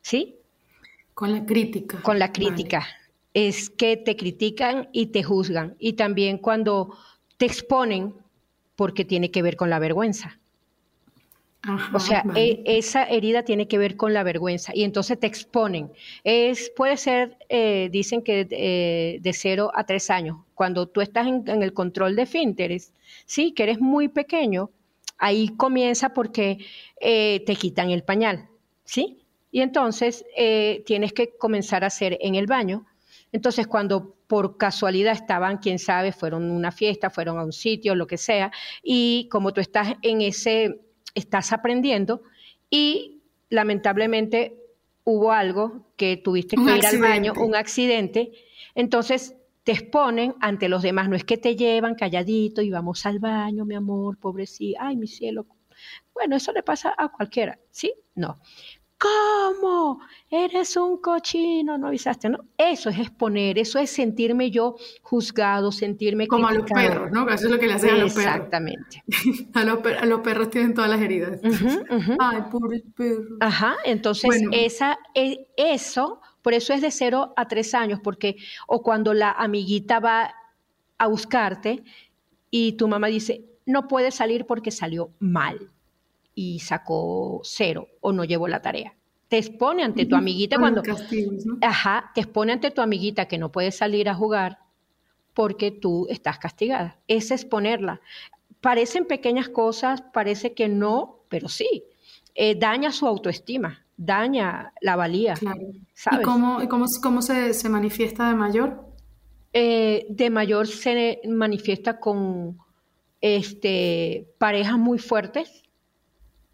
[0.00, 0.38] ¿sí?
[1.18, 2.00] con la crítica.
[2.00, 2.32] Con la Vale.
[2.32, 2.86] crítica.
[3.34, 5.74] es que te critican y te juzgan.
[5.80, 6.96] Y también cuando
[7.38, 8.14] te exponen,
[8.76, 10.38] porque tiene que ver con la vergüenza.
[11.92, 15.90] o sea, e, esa herida tiene que ver con la vergüenza y entonces te exponen.
[16.22, 20.36] Es, puede ser, eh, dicen que eh, de cero a tres años.
[20.54, 22.92] Cuando tú estás en, el control de Finteres,
[23.24, 24.70] sí, que eres muy pequeño,
[25.16, 26.58] ahí comienza porque
[27.00, 28.48] eh, te quitan el pañal,
[28.84, 29.18] ¿sí?
[29.50, 30.24] Y entonces
[30.84, 32.84] tienes que comenzar a hacer en el baño
[33.32, 37.94] entonces, cuando por casualidad estaban, quién sabe, fueron a una fiesta, fueron a un sitio,
[37.94, 38.50] lo que sea,
[38.82, 40.80] y como tú estás en ese,
[41.14, 42.22] estás aprendiendo
[42.70, 44.56] y lamentablemente
[45.04, 48.32] hubo algo que tuviste que ir al baño, un accidente,
[48.74, 53.18] entonces te exponen ante los demás, no es que te llevan calladito y vamos al
[53.18, 55.46] baño, mi amor, pobrecito, ay, mi cielo.
[56.12, 57.94] Bueno, eso le pasa a cualquiera, ¿sí?
[58.14, 58.40] No.
[58.98, 60.00] ¿Cómo?
[60.28, 62.38] Eres un cochino, no avisaste, ¿no?
[62.56, 67.28] Eso es exponer, eso es sentirme yo juzgado, sentirme Como a los perros, ¿no?
[67.28, 68.34] Eso es lo que le hacen a los perros.
[68.34, 69.04] Exactamente.
[69.54, 71.40] a, los, perros tienen todas las heridas.
[72.18, 73.36] Ay, pobre perro.
[73.40, 78.82] Ajá, entonces esa, e, eso, por eso es de cero a tres años, porque, o
[78.82, 80.34] cuando la amiguita va
[80.98, 81.84] a buscarte
[82.50, 85.70] y tu mamá dice, no puede salir porque salió mal
[86.40, 88.94] y sacó cero o no llevó la tarea.
[89.26, 90.84] Te expone ante tu amiguita cuando...
[91.60, 94.60] Ajá, te expone ante tu amiguita que no puede salir a jugar
[95.34, 96.96] porque tú estás castigada.
[97.08, 98.00] Es exponerla.
[98.60, 101.82] Parecen pequeñas cosas, parece que no, pero sí.
[102.36, 105.34] Eh, daña su autoestima, daña la valía.
[105.42, 108.86] ¿Y cómo, cómo, se, manifiesta de mayor?
[109.52, 112.58] Eh, de mayor se manifiesta con
[113.20, 115.64] este, parejas muy fuertes,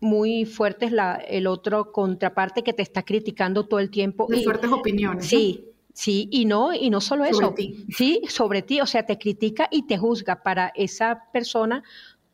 [0.04, 4.28] muy fuertes la, el otro contraparte que te está criticando todo el tiempo.
[4.32, 5.26] y, fuertes opiniones.
[5.26, 7.54] Sí, sí, y no, y no solo eso.
[7.88, 10.42] Sí, sobre ti, o sea, te critica y te juzga.
[10.42, 11.82] Para esa persona,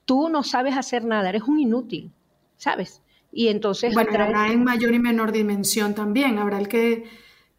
[0.04, 2.10] tú no sabes hacer nada, eres un inútil,
[2.56, 3.02] ¿sabes?
[3.32, 3.94] Y entonces...
[3.94, 7.04] Bueno, habrá en mayor y menor dimensión también, habrá el que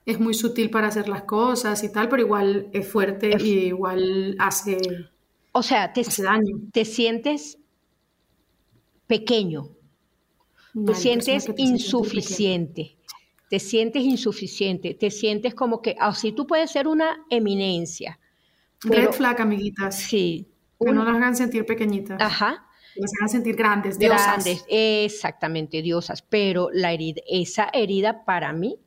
[0.06, 4.36] es muy sutil para hacer las cosas y tal, pero igual es fuerte y igual
[4.40, 4.78] hace...
[5.54, 6.60] O sea, te, daño.
[6.72, 7.58] te sientes
[9.08, 9.70] pequeño,
[10.74, 12.98] te sientes insuficiente.
[13.50, 18.18] Te sientes insuficiente, te sientes como que, así ah, tú puedes ser una eminencia.
[18.82, 19.96] Red flag, amiguitas.
[19.96, 20.48] Sí.
[20.80, 22.20] Que no las hagan sentir pequeñitas.
[22.22, 22.66] Ajá.
[22.96, 24.26] Las hagan sentir grandes, diosas.
[24.26, 26.22] Grandes, exactamente, diosas.
[26.22, 28.80] Pero la herida, esa herida para mí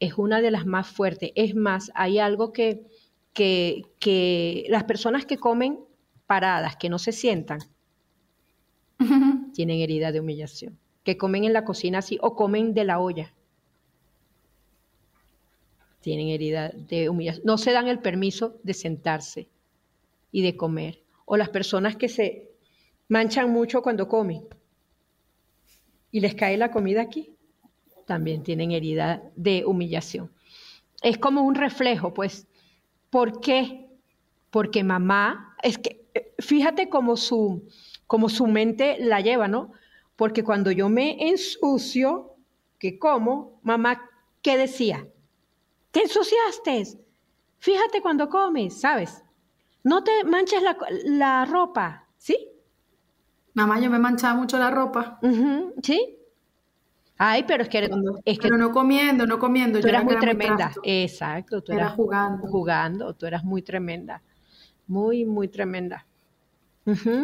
[0.00, 1.30] es una de las más fuertes.
[1.36, 2.88] Es más, hay algo que,
[3.32, 5.78] que, que las personas que comen
[6.26, 7.60] paradas, que no se sientan,
[9.54, 13.32] tienen herida de humillación que comen en la cocina así o comen de la olla.
[16.00, 17.46] Tienen herida de humillación.
[17.46, 19.46] No se dan el permiso de sentarse
[20.32, 21.04] y de comer.
[21.24, 22.50] O las personas que se
[23.06, 24.48] manchan mucho cuando comen
[26.10, 27.30] y les cae la comida aquí,
[28.04, 30.32] también tienen herida de humillación.
[31.02, 32.48] Es como un reflejo, pues.
[33.10, 33.86] ¿Por qué?
[34.50, 36.04] Porque mamá, es que
[36.40, 37.62] fíjate cómo su,
[38.08, 39.72] como su mente la lleva, ¿no?
[40.16, 42.34] Porque cuando yo me ensucio,
[42.78, 44.02] que como, mamá,
[44.42, 45.06] ¿qué decía?
[45.90, 46.98] Te ensuciaste.
[47.58, 49.22] Fíjate cuando comes, ¿sabes?
[49.82, 50.62] No te manches
[51.04, 52.50] la, ropa, ¿sí?
[53.54, 55.18] Mamá, yo me manchaba mucho la ropa.
[55.82, 56.18] ¿Sí?
[57.18, 57.88] Ay, pero es que,
[58.24, 59.80] es Pero no comiendo, no comiendo.
[59.80, 60.72] Tú eras muy tremenda.
[60.82, 62.48] Exacto, tú eras jugando.
[62.48, 64.22] Jugando, tú eras muy tremenda.
[64.86, 66.05] Muy, muy tremenda.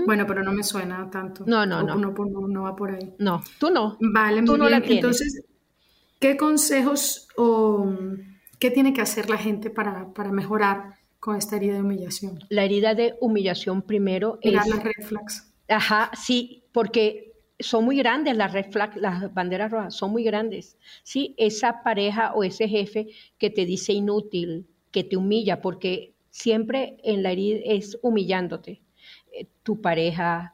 [0.05, 1.45] Bueno, pero no me suena tanto.
[1.47, 1.97] No, no, no.
[1.97, 3.15] No, va por ahí.
[3.19, 3.97] No, tú no.
[4.01, 4.97] Vale, tú no La tienes.
[4.97, 5.45] Entonces,
[6.19, 7.95] ¿qué consejos o
[8.59, 12.41] qué tiene que hacer la gente para, mejorar con esta herida de humillación?
[12.49, 15.53] La herida de humillación primero Mirar las red flags.
[15.69, 20.77] Ajá, sí, porque son muy grandes las red flags, las banderas rojas, son muy grandes.
[21.05, 23.07] Sí, esa pareja o ese jefe
[23.39, 28.83] que te dice inútil, que te humilla, porque siempre en la herida es humillándote
[29.63, 30.53] tu pareja,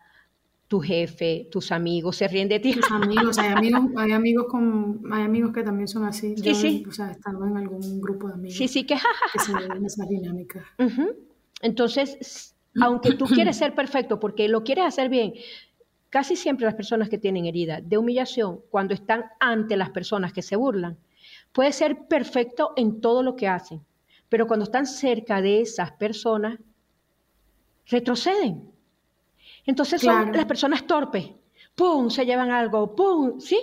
[0.69, 2.75] tu jefe, tus amigos se ríen de ti.
[2.75, 6.37] Tus amigos, hay amigos, hay amigos con, hay amigos que también son así.
[6.37, 6.85] Sí, sí.
[6.87, 8.57] O sea, están en algún grupo de amigos.
[8.57, 8.97] Sí, sí, que
[9.33, 10.65] Que se ven esa dinámica.
[11.63, 15.33] Entonces, aunque tú quieres ser perfecto porque lo quieres hacer bien,
[16.11, 20.43] casi siempre las personas que tienen herida de humillación, cuando están ante las personas que
[20.43, 20.99] se burlan,
[21.53, 23.81] puede ser perfecto en todo lo que hacen,
[24.29, 26.59] pero cuando están cerca de esas personas,
[27.89, 28.71] retroceden.
[29.67, 31.31] Entonces son las personas torpes.
[31.75, 32.11] ¡Pum!
[32.11, 32.95] Se llevan algo.
[32.95, 33.41] ¡Pum!
[33.41, 33.59] ¿Sí?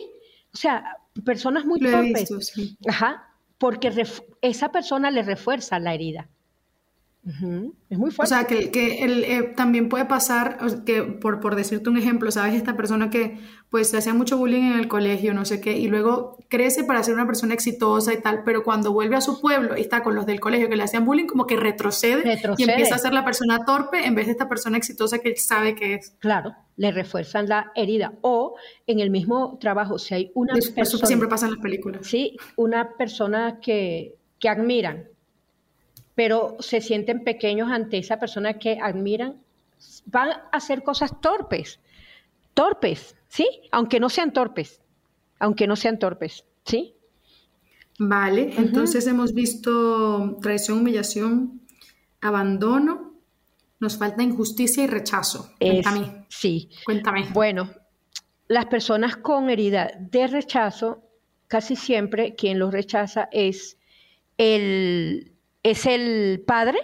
[0.54, 2.30] O sea, personas muy torpes.
[2.88, 3.32] Ajá.
[3.58, 3.92] porque
[4.42, 6.30] esa persona le refuerza la herida.
[7.26, 8.22] Es muy fuerte.
[8.22, 12.54] O sea, que, que eh, también puede pasar, que por, por decirte un ejemplo, ¿sabes?
[12.54, 13.40] Esta persona que
[13.72, 17.02] pues se hacía mucho bullying en el colegio, no sé qué, y luego crece para
[17.04, 20.14] ser una persona exitosa y tal, pero cuando vuelve a su pueblo y está con
[20.14, 23.26] los del colegio que le hacían bullying, como que retrocede, y empieza a ser la
[23.26, 26.16] persona torpe en vez de esta persona exitosa que él sabe que es.
[26.20, 28.14] Claro, le refuerzan la herida.
[28.22, 30.84] O en el mismo trabajo, si hay una persona...
[30.84, 32.06] Eso siempre pasa en las películas.
[32.06, 35.10] Sí, una persona que, que admiran
[36.16, 39.36] pero se sienten pequeños ante esa persona que admiran,
[40.06, 41.80] van a hacer cosas torpes,
[42.54, 43.48] torpes, ¿sí?
[43.72, 44.82] Aunque no sean torpes,
[45.40, 46.96] aunque no sean torpes, ¿sí?
[48.00, 51.62] Vale, entonces hemos visto traición, humillación,
[52.22, 53.14] abandono,
[53.80, 55.52] nos falta injusticia y rechazo.
[55.60, 56.26] Cuéntame.
[56.30, 56.70] sí.
[56.86, 57.28] Cuéntame.
[57.34, 57.70] Bueno,
[58.48, 61.04] las personas con herida de rechazo,
[61.48, 63.78] casi siempre quien los rechaza es
[64.38, 65.35] el,
[65.66, 66.78] es el padre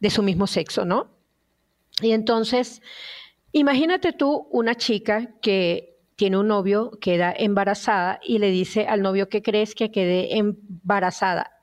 [0.00, 1.08] de su mismo sexo, ¿no?
[2.02, 2.82] Y entonces,
[3.52, 9.28] imagínate tú una chica que tiene un novio, queda embarazada y le dice al novio
[9.28, 11.62] que crees que quede embarazada.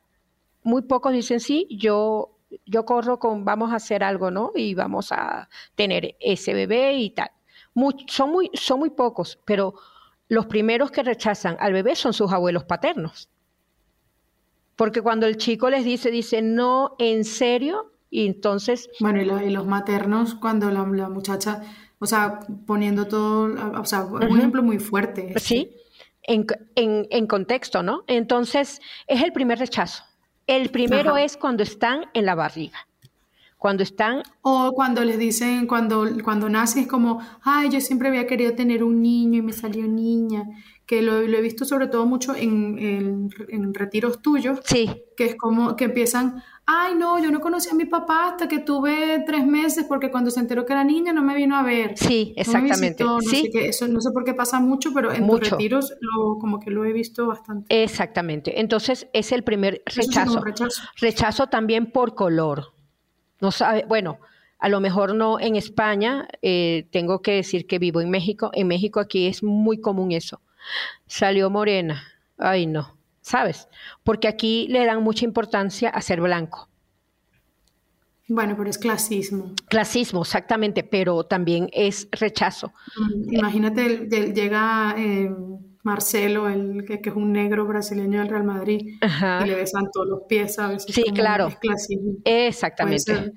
[0.63, 4.53] Muy pocos dicen sí, yo, yo corro con vamos a hacer algo, ¿no?
[4.55, 7.31] Y vamos a tener ese bebé y tal.
[8.07, 9.73] son, muy, son muy pocos, pero
[10.29, 13.27] los primeros que rechazan al bebé son sus abuelos paternos.
[14.75, 18.89] Porque cuando el chico les dice, dice, no, en serio, y entonces...
[18.99, 21.61] Bueno, y, los maternos, cuando la, muchacha,
[21.99, 25.33] o sea, poniendo todo, o sea, un ejemplo muy fuerte.
[25.37, 25.71] Sí,
[26.23, 28.03] en, en, contexto, ¿no?
[28.07, 30.03] Entonces, es el primer rechazo.
[30.47, 32.87] El primero es cuando están en la barriga.
[33.57, 34.23] Cuando están...
[34.41, 38.83] O cuando les dicen, cuando, cuando nace es como, ay, yo siempre había querido tener
[38.83, 40.43] un niño y me salió niña
[40.85, 43.29] que lo, he visto sobre todo mucho en,
[43.73, 45.03] retiros tuyos, sí.
[45.15, 48.59] que es como que empiezan, ay no, yo no conocí a mi papá hasta que
[48.59, 51.97] tuve tres meses porque cuando se enteró que era niña no me vino a ver.
[51.97, 53.03] Sí, exactamente.
[53.03, 53.49] No, ¿Sí?
[53.51, 55.93] Sé eso, no sé por qué pasa mucho, pero en tus retiros
[56.39, 57.83] como que lo he visto bastante.
[57.83, 58.59] Exactamente.
[58.59, 60.41] Entonces es el primer rechazo.
[60.41, 60.81] rechazo.
[60.99, 61.47] rechazo.
[61.47, 62.73] también por color.
[63.39, 64.19] No sabe, bueno,
[64.59, 68.51] a lo mejor no en España, eh, tengo que decir que vivo en México.
[68.53, 70.41] En México aquí es muy común eso
[71.07, 72.03] salió morena.
[72.37, 73.67] Ay, no, ¿sabes?
[74.03, 76.69] Porque aquí le dan mucha importancia a ser blanco.
[78.27, 79.53] Bueno, pero es clasismo.
[79.67, 82.73] Clasismo, exactamente, pero también es rechazo.
[82.97, 85.29] Mm, imagínate, llega eh,
[85.83, 90.21] Marcelo, el que, es un negro brasileño del Real Madrid, y le besan todos los
[90.27, 90.85] pies, ¿sabes?
[90.87, 91.49] Sí, claro.
[92.23, 93.33] Exactamente.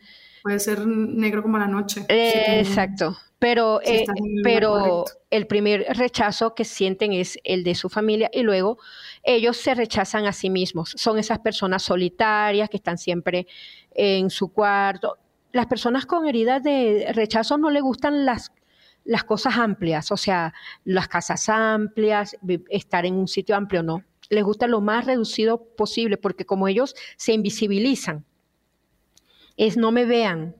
[0.47, 2.07] Puede ser, negro como la noche.
[2.09, 3.17] exacto.
[3.41, 4.05] Pero, eh,
[4.45, 8.79] pero el primer rechazo que sienten es el de su familia y luego
[9.25, 10.95] ellos se rechazan a sí mismos.
[10.95, 13.49] Son esas personas solitarias que están siempre
[13.91, 15.19] en su cuarto.
[15.51, 18.53] Las personas con heridas de rechazo no les gustan las,
[19.05, 20.55] las cosas amplias, o sea,
[20.85, 22.37] las casas amplias,
[22.71, 24.05] estar en un sitio amplio, no.
[24.31, 28.25] Les gusta lo más reducido posible porque como ellos se invisibilizan,
[29.57, 30.57] es no me vean,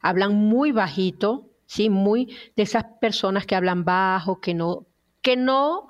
[0.00, 1.90] hablan muy bajito, ¿sí?
[1.90, 4.86] Muy de esas personas que hablan bajo, que no,
[5.22, 5.88] que no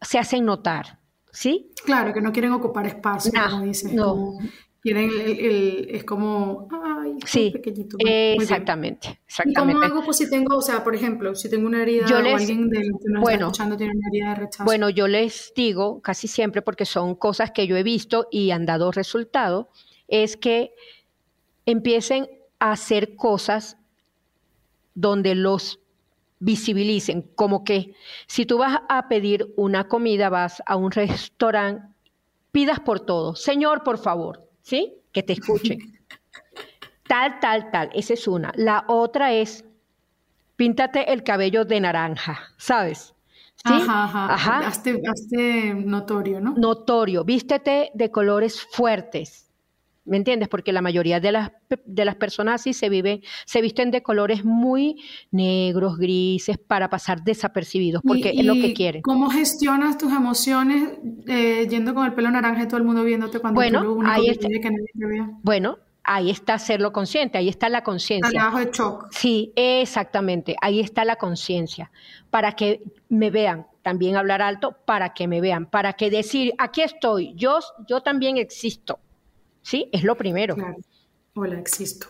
[0.00, 0.98] se hacen notar,
[1.30, 1.70] ¿sí?
[1.84, 3.92] Claro, que no quieren ocupar espacio, como dices.
[3.92, 4.38] No.
[4.80, 7.96] quieren el, es como, ay, sí, pequeñito.
[8.00, 9.78] Exactamente, exactamente.
[9.78, 12.16] ¿Y cómo hago pues, si tengo, o sea, por ejemplo, si tengo una herida o
[12.16, 14.64] alguien de, que no bueno, está escuchando tiene una herida de rechazo?
[14.64, 18.66] Bueno, yo les digo casi siempre, porque son cosas que yo he visto y han
[18.66, 19.70] dado resultado,
[20.08, 20.72] es que
[21.66, 23.76] empiecen a hacer cosas
[24.94, 25.80] donde los
[26.38, 27.94] visibilicen, como que
[28.26, 31.86] si tú vas a pedir una comida, vas a un restaurante,
[32.50, 34.94] pidas por todo, Señor, por favor, ¿sí?
[35.12, 35.78] Que te escuchen.
[37.08, 38.52] tal, tal, tal, esa es una.
[38.56, 39.64] La otra es,
[40.56, 43.14] píntate el cabello de naranja, ¿sabes?
[43.54, 43.72] ¿Sí?
[43.72, 44.34] Ajá, ajá.
[44.34, 44.68] ajá.
[44.68, 46.54] hazte notorio, ¿no?
[46.56, 49.51] Notorio, vístete de colores fuertes.
[50.04, 50.48] ¿Me entiendes?
[50.48, 51.52] Porque la mayoría de las,
[51.84, 55.00] de las personas así se, viven, se visten de colores muy
[55.30, 59.02] negros, grises, para pasar desapercibidos, porque es lo que quieren.
[59.02, 60.98] ¿Cómo gestionas tus emociones
[61.28, 64.28] eh, yendo con el pelo naranja y todo el mundo viéndote cuando bueno, tú ahí
[64.28, 65.30] está, que nadie te vea?
[65.42, 68.30] Bueno, ahí está hacerlo consciente, ahí está la conciencia.
[68.30, 69.06] Trabajo de shock.
[69.12, 71.92] Sí, exactamente, ahí está la conciencia,
[72.30, 76.82] para que me vean, también hablar alto, para que me vean, para que decir, aquí
[76.82, 78.98] estoy, yo, yo también existo.
[79.62, 80.54] Sí, es lo primero.
[80.54, 80.76] Claro.
[81.34, 82.08] Hola, existo.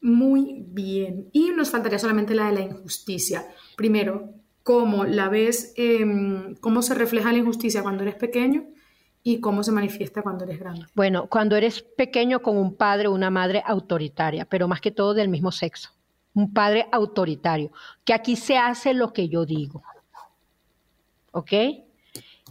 [0.00, 1.28] Muy bien.
[1.32, 3.46] Y nos faltaría solamente la de la injusticia.
[3.76, 8.66] Primero, cómo la ves, em, cómo se refleja la injusticia cuando eres pequeño
[9.22, 10.86] y cómo se manifiesta cuando eres grande.
[10.94, 15.14] Bueno, cuando eres pequeño con un padre o una madre autoritaria, pero más que todo
[15.14, 15.90] del mismo sexo.
[16.34, 17.72] Un padre autoritario,
[18.04, 19.82] que aquí se hace lo que yo digo.
[21.32, 21.52] ¿Ok?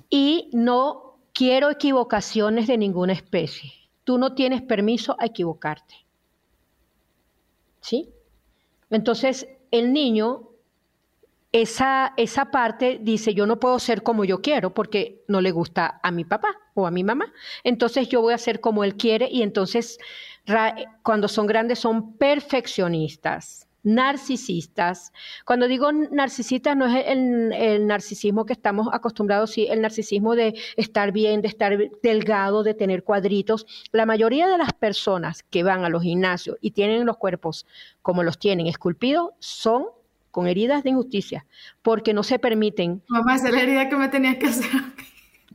[0.10, 1.07] Y no
[1.38, 3.72] quiero equivocaciones de ninguna especie.
[4.04, 5.94] Tú no tienes permiso a equivocarte.
[7.80, 8.10] ¿Sí?
[8.90, 10.50] Entonces, el niño
[11.52, 16.00] esa, esa parte dice, yo no puedo ser como yo quiero porque no le gusta
[16.02, 17.32] a mi papá o a mi mamá.
[17.64, 20.00] Entonces yo voy a ser como él quiere y entonces
[21.04, 25.14] cuando son grandes son perfeccionistas, narcisistas.
[25.46, 30.60] Cuando digo narcisista no es el, el, narcisismo que estamos acostumbrados, sí, el narcisismo de
[30.76, 33.66] estar bien, de estar delgado, de tener cuadritos.
[33.92, 37.66] La mayoría de las personas que van a los gimnasios y tienen los cuerpos
[38.02, 39.86] como los tienen esculpidos son
[40.32, 41.46] con heridas de injusticia,
[41.82, 43.02] porque no se permiten.
[43.08, 44.70] Mamá, esa es la herida que me tenías que hacer.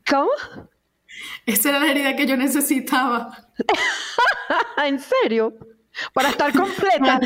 [0.08, 0.30] ¿Cómo?
[1.46, 3.48] Esa era la herida que yo necesitaba.
[4.84, 5.54] ¿En serio?
[6.12, 7.20] Para estar completa.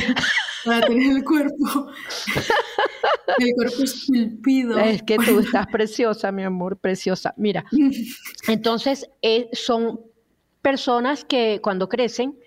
[0.67, 1.91] Para, tener el cuerpo.
[3.39, 4.79] El cuerpo esculpido.
[4.79, 7.35] Es que tú estás preciosa, mi amor, preciosa.
[7.37, 7.65] Mira,
[8.49, 10.01] entonces eh, son
[10.63, 12.39] personas que cuando crecen,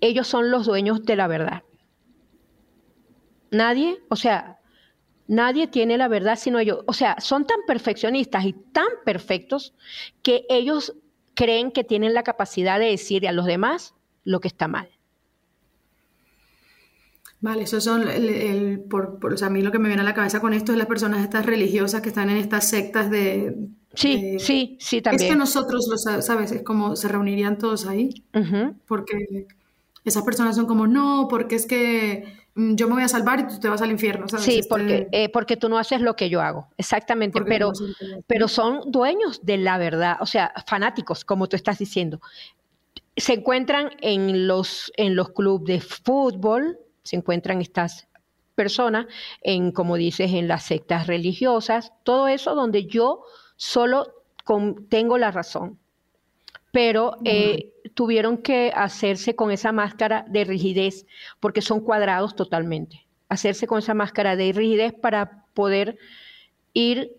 [0.00, 1.62] ellos son los dueños de la verdad.
[3.50, 4.58] Nadie, o sea,
[5.28, 6.80] nadie tiene la verdad sino ellos.
[6.86, 9.74] O sea, son tan perfeccionistas y tan perfectos
[10.22, 10.94] que ellos
[11.34, 13.94] creen que tienen la capacidad de decir a los demás
[14.24, 14.95] lo que está mal.
[17.46, 20.14] Vale, eso son, el, por, o sea, a mí lo que me viene a la
[20.14, 23.56] cabeza con esto es las personas estas religiosas que están en estas sectas de...
[23.94, 25.22] Sí, sí, sí, también.
[25.22, 28.24] Es que nosotros, lo sabes, es como se reunirían todos ahí,
[28.86, 29.46] porque
[30.04, 33.46] esas personas son como, no, porque es que Mm, yo me voy a salvar y
[33.46, 34.28] tú te vas al infierno.
[34.28, 34.46] ¿sabes?
[34.46, 37.70] Sí, este porque, eh, porque tú no haces lo que yo hago, exactamente, pero,
[38.26, 42.20] pero son dueños de la verdad, o sea, fanáticos, como tú estás diciendo.
[43.14, 48.08] Se encuentran en los, en los clubes de fútbol, se encuentran estas
[48.54, 49.06] personas,
[49.42, 53.22] en, como dices, en las sectas religiosas, todo eso donde yo
[53.56, 54.24] solo
[54.88, 55.78] tengo la razón
[56.76, 61.06] pero eh, tuvieron que hacerse con esa máscara de rigidez,
[61.40, 65.96] porque son cuadrados totalmente, hacerse con esa máscara de rigidez para poder
[66.74, 67.16] ir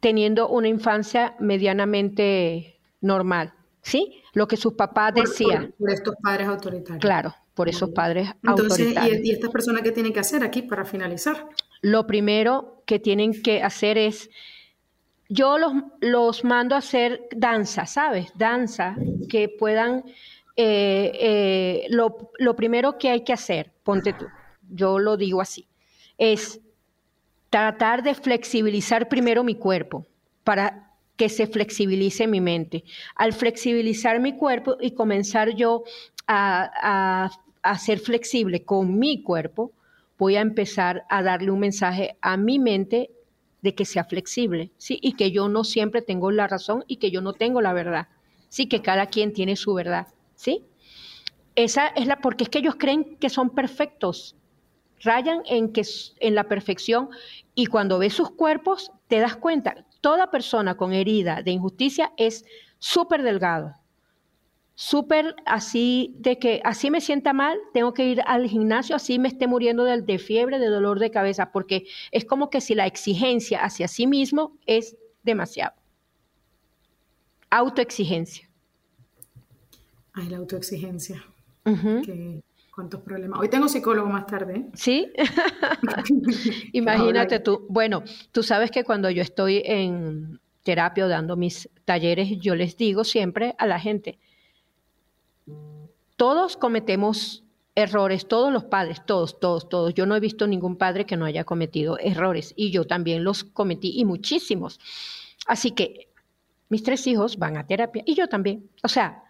[0.00, 3.52] teniendo una infancia medianamente normal,
[3.82, 4.22] ¿sí?
[4.32, 5.74] Lo que sus papás decían.
[5.78, 7.02] Por, estos padres autoritarios.
[7.02, 9.24] Claros, por esos padres Entonces, autoritarios.
[9.24, 11.48] ¿y, ¿y estas personas qué tienen que hacer aquí para finalizar?
[11.80, 14.30] Lo primero que tienen que hacer es
[15.28, 18.32] yo los, los mando a hacer danza, ¿sabes?
[18.34, 18.96] Danza,
[19.28, 20.02] que puedan,
[20.56, 24.26] eh, eh, lo, lo primero que hay que hacer, ponte tú,
[24.68, 25.68] yo lo digo así,
[26.18, 26.60] es
[27.48, 30.04] tratar de flexibilizar primero mi cuerpo
[30.42, 32.82] para que se flexibilice mi mente.
[33.14, 35.84] Al flexibilizar mi cuerpo y comenzar yo
[36.26, 37.30] a, a,
[37.62, 39.72] a, ser flexible con mi cuerpo,
[40.18, 43.10] voy a empezar a darle un mensaje a mi mente
[43.62, 44.98] de que sea flexible, ¿sí?
[45.00, 48.08] Y que yo no siempre tengo la razón y que yo no tengo la verdad,
[48.48, 48.66] ¿sí?
[48.66, 50.64] Que cada quien tiene su verdad, ¿sí?
[51.54, 54.36] Esa es la, porque es que ellos creen que son perfectos,
[55.00, 55.82] rayan en, que,
[56.20, 57.10] en la perfección
[57.54, 62.44] y cuando ves sus cuerpos te das cuenta, toda persona con herida de injusticia es
[62.78, 63.74] súper delgado,
[64.74, 69.28] súper así de que así me sienta mal, tengo que ir al gimnasio, así me
[69.28, 72.86] esté muriendo de, de, fiebre, de dolor de cabeza, porque es como que si la
[72.86, 75.74] exigencia hacia sí mismo es demasiado.
[77.50, 78.48] Autoexigencia.
[80.14, 81.22] Ay, la autoexigencia.
[82.74, 83.38] ¿Cuántos problemas?
[83.38, 84.66] Hoy tengo psicólogo más tarde.
[84.74, 85.12] Sí.
[86.72, 87.66] Imagínate tú.
[87.68, 92.76] Bueno, tú sabes que cuando yo estoy en terapia o dando mis talleres, yo les
[92.76, 94.18] digo siempre a la gente,
[96.22, 97.42] todos cometemos
[97.74, 99.92] errores, todos los padres, todos, todos, todos.
[99.92, 103.42] Yo no he visto ningún padre que no haya cometido errores y yo también los
[103.42, 104.78] cometí y muchísimos.
[105.48, 106.10] Así que
[106.68, 108.70] mis tres hijos van a terapia y yo también.
[108.84, 109.24] O sea...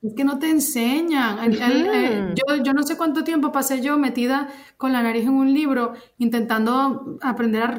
[0.00, 1.52] Es que no te enseñan.
[1.52, 5.52] Eh, yo, yo, no sé cuánto tiempo pasé yo metida con la nariz en un
[5.52, 7.78] libro intentando aprender a,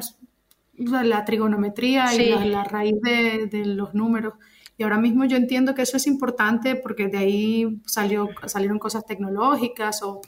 [1.04, 4.34] la trigonometría y la, la raíz de, de los números.
[4.78, 9.04] Y ahora mismo yo entiendo que eso es importante porque de ahí salió, salieron cosas
[9.04, 10.20] tecnológicas o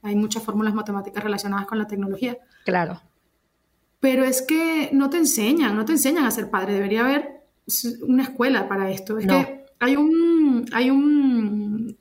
[0.00, 2.38] hay muchas fórmulas matemáticas relacionadas con la tecnología.
[2.64, 3.02] Claro.
[4.00, 6.72] Pero es que no te enseñan, no te enseñan a ser padre.
[6.72, 7.42] Debería haber
[8.00, 9.18] una escuela para esto.
[9.18, 11.96] Es que hay un, hay un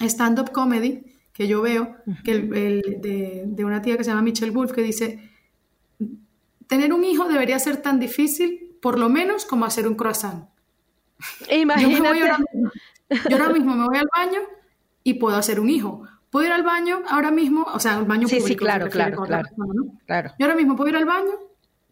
[0.00, 1.02] stand-up comedy
[1.32, 4.82] que yo veo, que el, de, de, una tía que se llama Michelle Wolf, que
[4.82, 5.30] dice,
[6.66, 10.48] tener un hijo debería ser tan difícil por lo menos como hacer un croissant.
[11.50, 12.18] Imagínate.
[13.30, 14.40] Yo, ahora mismo me voy al baño
[15.02, 16.02] y puedo hacer un hijo.
[16.30, 18.48] Puedo ir al baño ahora mismo, o sea, al baño sí, público.
[18.48, 19.48] Sí, claro, claro, claro,
[20.06, 20.32] claro.
[20.38, 21.32] Yo ahora mismo puedo ir al baño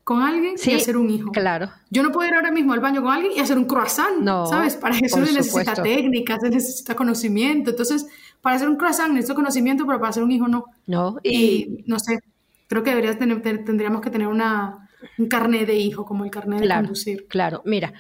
[0.05, 1.33] con alguien y hacer un hijo.
[1.33, 1.71] Claro.
[1.91, 4.47] Yo no puedo ir ahora mismo al baño con alguien y hacer un croissant, no,
[4.47, 4.77] ¿sabes?
[4.77, 7.71] Para eso se necesita técnica, se necesita conocimiento.
[7.71, 8.07] Entonces,
[8.41, 10.67] para hacer un croissant necesito conocimiento, pero para hacer un hijo no.
[10.87, 11.17] No.
[11.25, 12.21] Y, no sé,
[12.69, 16.61] creo que deberías tener, tendríamos que tener una, un carnet de hijo, como el carnet
[16.61, 17.27] de conducir.
[17.27, 17.93] Claro, mira,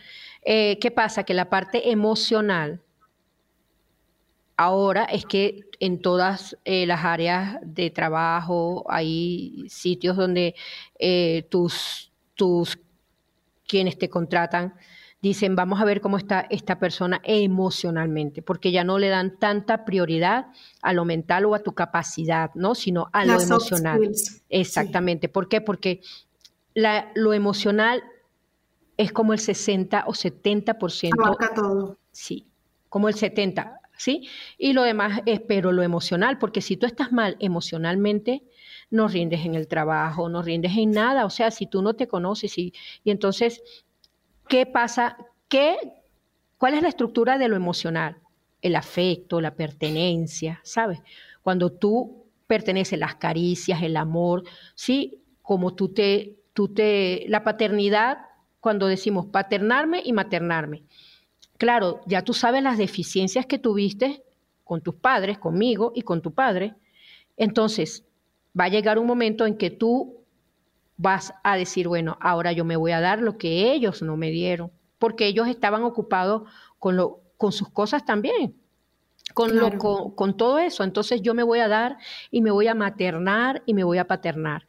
[0.49, 1.24] eh, ¿qué pasa?
[1.24, 2.80] Que la parte emocional
[4.57, 10.55] ahora es que en todas eh, las áreas de trabajo hay sitios donde
[11.01, 12.78] eh, tus, tus,
[13.66, 14.74] quienes te contratan,
[15.20, 19.84] dicen, vamos a ver cómo está esta persona emocionalmente, porque ya no le dan tanta
[19.84, 20.47] prioridad
[20.80, 22.76] a lo mental o a tu capacidad, ¿no?
[22.76, 24.12] Sino a lo emocional.
[24.49, 25.28] Exactamente.
[25.28, 25.61] ¿Por qué?
[25.61, 26.03] Porque
[26.72, 28.05] la, lo emocional
[28.97, 31.11] es como el 60 o 70%.
[31.22, 31.99] Abarca todo.
[32.11, 32.47] Sí,
[32.88, 33.80] como el 70.
[33.97, 34.28] ¿sí?
[34.59, 38.42] Y lo demás es, pero lo emocional, porque si tú estás mal emocionalmente,
[38.90, 42.07] no rindes en el trabajo, no rindes en nada, o sea, si tú no te
[42.07, 42.72] conoces y,
[43.03, 43.62] y entonces,
[44.49, 45.16] ¿qué pasa?
[45.49, 45.76] ¿Qué,
[46.59, 48.18] ¿Cuál es la estructura de lo emocional?
[48.62, 51.01] El afecto, la pertenencia, ¿sabes?
[51.42, 54.44] Cuando tú perteneces, las caricias, el amor,
[54.74, 55.22] ¿sí?
[55.42, 58.18] Como tú te, tú te, la paternidad,
[58.67, 60.83] cuando decimos paternarme y maternarme
[61.57, 64.25] Claro, ya tú sabes las deficiencias que tuviste
[64.64, 66.75] con tus padres, conmigo y con tu padre.
[67.37, 68.05] Entonces,
[68.59, 70.25] va a llegar un momento en que tú
[70.97, 74.31] vas a decir, bueno, ahora yo me voy a dar lo que ellos no me
[74.31, 76.43] dieron, porque ellos estaban ocupados
[76.81, 78.57] con, lo, con sus cosas también,
[79.33, 80.83] con, lo, con, con todo eso.
[80.83, 81.99] Entonces yo me voy a dar
[82.33, 84.67] y me voy a maternar y me voy a paternar.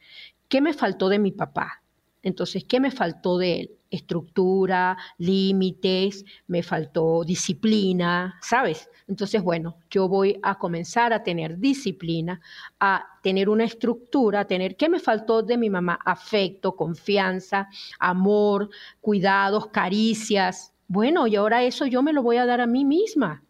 [0.48, 1.82] ¿Qué me faltó de mi papá?
[2.22, 3.78] Entonces, ¿qué me faltó de él?
[3.90, 8.88] estructura, límites, me faltó disciplina, ¿sabes?
[9.06, 12.40] Entonces, bueno, yo voy a comenzar a tener disciplina,
[12.78, 15.98] a tener una estructura, a tener, ¿qué me faltó de mi mamá?
[16.04, 18.68] Afecto, confianza, amor,
[19.00, 20.72] cuidados, caricias.
[20.86, 23.42] Bueno, y ahora eso yo me lo voy a dar a mí misma,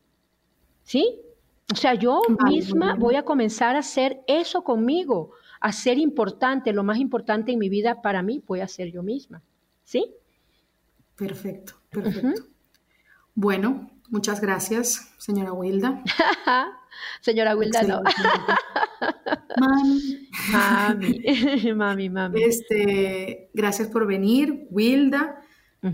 [0.82, 1.20] ¿sí?
[1.72, 6.84] O sea, yo misma voy a comenzar a hacer eso conmigo, a ser importante, lo
[6.84, 9.42] más importante en mi vida para mí voy a ser yo misma,
[9.84, 10.14] ¿sí?
[11.16, 12.42] Perfecto, perfecto.
[13.34, 16.02] Bueno, muchas gracias, señora Wilda.
[17.20, 18.02] señora Wilda, no.
[19.60, 20.28] mami.
[20.52, 22.42] Mami, mami, mami.
[22.42, 25.42] Este, gracias por venir, Wilda,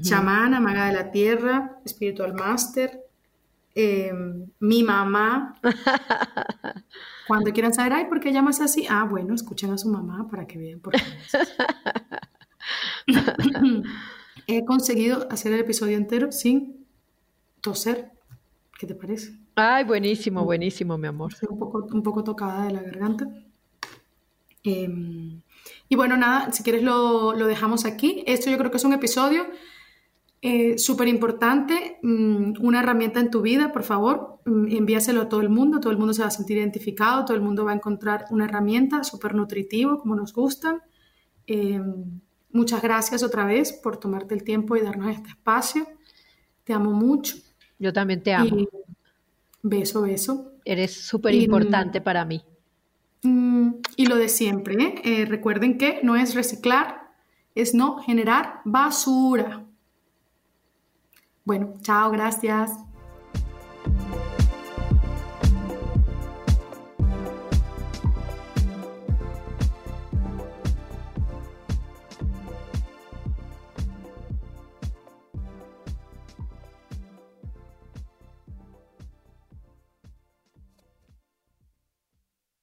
[0.01, 3.01] chamana, maga de la tierra, espiritual master,
[3.75, 5.55] em, mi mamá.
[7.27, 8.87] Cuando quieran saber, ay, ¿por qué llamas así?
[8.89, 11.03] Ah, bueno, escuchen a su mamá para que vean por qué.
[14.47, 16.87] he conseguido hacer el episodio entero sin
[17.61, 18.11] toser.
[18.79, 19.39] ¿Qué te parece?
[19.55, 21.33] Ay, buenísimo, buenísimo, mi amor.
[21.33, 23.27] Estoy un poco, un poco tocada de la garganta.
[24.65, 25.43] Em,
[25.89, 28.25] y bueno, nada, si quieres lo, dejamos aquí.
[28.27, 29.47] Esto yo creo que es un episodio
[30.47, 35.41] eh, súper importante, mm, una herramienta en tu vida, por favor, mm, envíaselo a todo
[35.41, 37.75] el mundo, todo el mundo se va a sentir identificado, todo el mundo va a
[37.75, 40.83] encontrar una herramienta súper nutritivo, como nos gustan.
[41.47, 42.21] Em,
[42.55, 45.89] Muchas gracias otra vez por tomarte el tiempo y darnos este espacio.
[46.63, 47.35] Te amo mucho.
[47.81, 48.69] Yo también te amo.
[49.61, 50.53] beso, beso.
[50.65, 52.45] Eres súper importante para mí.
[53.25, 54.95] Mm, y lo de siempre, ¿eh?
[55.03, 55.25] ¿eh?
[55.25, 57.11] recuerden que no es reciclar,
[57.57, 59.67] es no generar basura.
[61.45, 62.71] Bueno, chao, gracias.